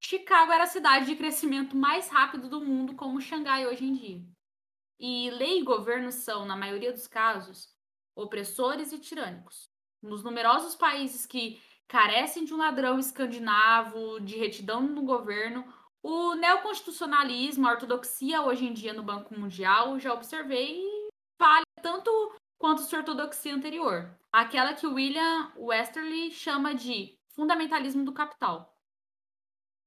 [0.00, 4.24] Chicago era a cidade de crescimento mais rápido do mundo, como Xangai hoje em dia.
[4.98, 7.68] E lei e governo são, na maioria dos casos,
[8.16, 9.68] opressores e tirânicos.
[10.02, 15.64] Nos numerosos países que carecem de um ladrão escandinavo, de retidão no governo,
[16.02, 20.82] o neoconstitucionalismo, a ortodoxia hoje em dia no Banco Mundial, já observei
[21.38, 22.10] falha tanto
[22.62, 28.78] quanto sua ortodoxia anterior, aquela que William Westerly chama de fundamentalismo do capital.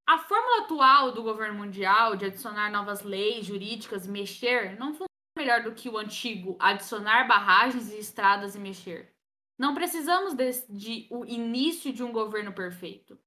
[0.05, 5.07] A fórmula atual do governo mundial de adicionar novas leis jurídicas e mexer não funciona
[5.37, 9.15] melhor do que o antigo adicionar barragens e estradas e mexer.
[9.57, 13.17] Não precisamos de, de o início de um governo perfeito.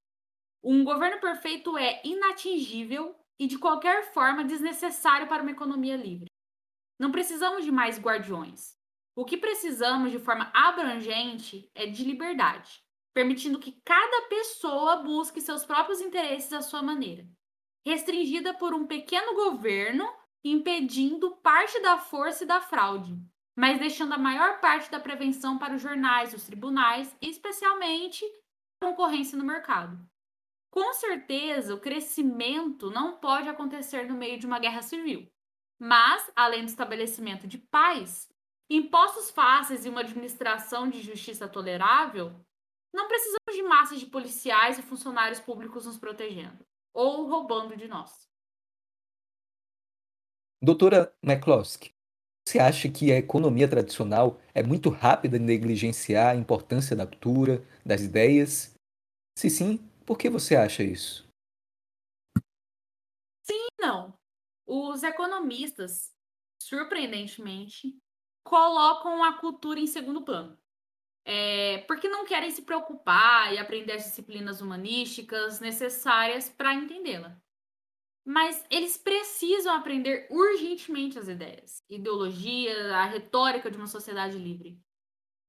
[0.62, 6.28] Um governo perfeito é inatingível e de qualquer forma desnecessário para uma economia livre.
[7.01, 8.78] Não precisamos de mais guardiões.
[9.19, 12.87] O que precisamos de forma abrangente é de liberdade
[13.19, 17.27] permitindo que cada pessoa busque seus próprios interesses à sua maneira,
[17.85, 20.09] restringida por um pequeno governo
[20.45, 23.19] impedindo parte da força e da fraude,
[23.57, 28.25] mas deixando a maior parte da prevenção para os jornais, os tribunais e, especialmente,
[28.81, 29.99] a concorrência no mercado.
[30.71, 35.29] Com certeza, o crescimento não pode acontecer no meio de uma guerra civil,
[35.77, 38.29] mas, além do estabelecimento de paz,
[38.71, 42.33] impostos fáceis e uma administração de justiça tolerável
[42.93, 48.29] não precisamos de massas de policiais e funcionários públicos nos protegendo ou roubando de nós.
[50.61, 51.93] Doutora McCloskey,
[52.47, 57.62] você acha que a economia tradicional é muito rápida em negligenciar a importância da cultura,
[57.85, 58.75] das ideias?
[59.39, 61.29] Se sim, por que você acha isso?
[63.43, 64.19] Sim e não.
[64.66, 66.12] Os economistas,
[66.61, 67.97] surpreendentemente,
[68.49, 70.59] colocam a cultura em segundo plano
[71.30, 77.38] é, porque não querem se preocupar e aprender as disciplinas humanísticas necessárias para entendê-la.
[78.24, 84.80] Mas eles precisam aprender urgentemente as ideias, ideologia, a retórica de uma sociedade livre.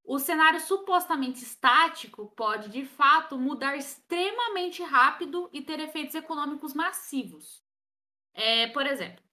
[0.03, 7.63] O cenário supostamente estático pode, de fato, mudar extremamente rápido e ter efeitos econômicos massivos.
[8.33, 9.23] É, por exemplo,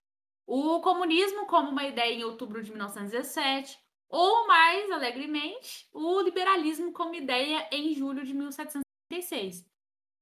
[0.47, 3.79] o comunismo como uma ideia em outubro de 1917,
[4.09, 9.67] ou mais alegremente, o liberalismo como ideia em julho de 1776.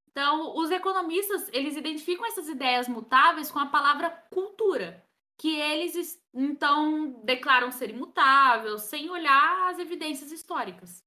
[0.09, 5.05] Então, os economistas, eles identificam essas ideias mutáveis com a palavra cultura,
[5.37, 11.05] que eles então declaram ser imutável, sem olhar as evidências históricas.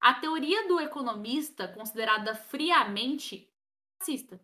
[0.00, 3.48] A teoria do economista, considerada friamente
[4.00, 4.40] racista.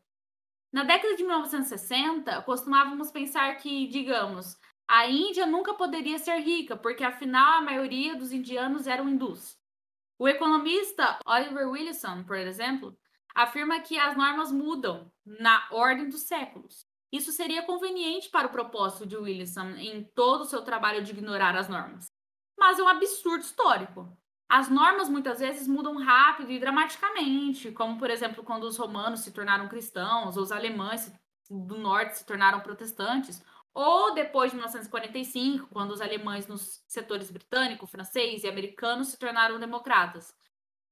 [0.73, 4.57] Na década de 1960, costumávamos pensar que, digamos,
[4.89, 9.59] a Índia nunca poderia ser rica, porque afinal a maioria dos indianos eram hindus.
[10.19, 12.97] O economista Oliver Wilson, por exemplo,
[13.35, 16.87] afirma que as normas mudam na ordem dos séculos.
[17.13, 21.55] Isso seria conveniente para o propósito de Wilson em todo o seu trabalho de ignorar
[21.55, 22.07] as normas.
[22.59, 24.17] Mas é um absurdo histórico.
[24.55, 29.33] As normas muitas vezes mudam rápido e dramaticamente, como por exemplo quando os romanos se
[29.33, 31.11] tornaram cristãos, ou os alemães
[31.49, 33.43] do norte se tornaram protestantes,
[33.73, 39.59] ou depois de 1945, quando os alemães nos setores britânico, francês e americano se tornaram
[39.59, 40.35] democratas.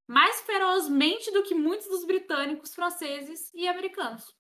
[0.09, 4.35] mais ferozmente do que muitos dos britânicos, franceses e americanos.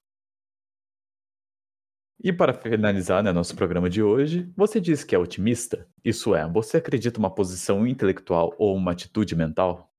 [2.22, 5.88] E para finalizar né, nosso programa de hoje, você disse que é otimista?
[6.04, 9.90] Isso é, você acredita uma posição intelectual ou uma atitude mental?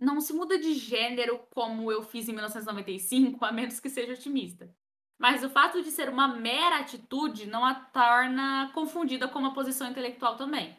[0.00, 4.74] Não se muda de gênero como eu fiz em 1995, a menos que seja otimista.
[5.18, 9.90] Mas o fato de ser uma mera atitude não a torna confundida com uma posição
[9.90, 10.74] intelectual também.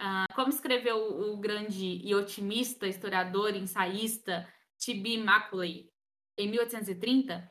[0.00, 0.96] Uh, como escreveu
[1.32, 4.44] o grande e otimista historiador e ensaísta
[4.76, 5.18] T.B.
[5.18, 5.88] Macaulay
[6.36, 7.48] em 1830,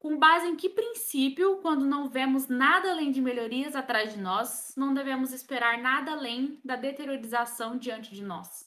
[0.00, 4.72] com base em que princípio, quando não vemos nada além de melhorias atrás de nós,
[4.74, 8.66] não devemos esperar nada além da deteriorização diante de nós?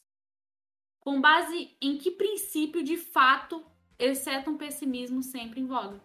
[0.99, 3.65] Com base em que princípio, de fato,
[3.97, 5.99] exceto um pessimismo sempre em voga?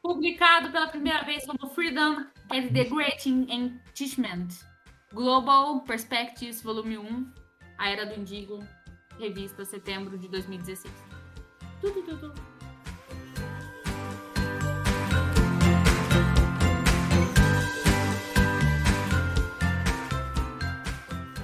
[0.00, 4.64] Publicado pela primeira vez como Freedom and the Great Enchantment,
[5.12, 7.32] Global Perspectives, volume 1,
[7.76, 8.66] A Era do Indigo,
[9.18, 10.94] revista setembro de 2016.
[11.82, 12.57] Tudo, tudo, tudo.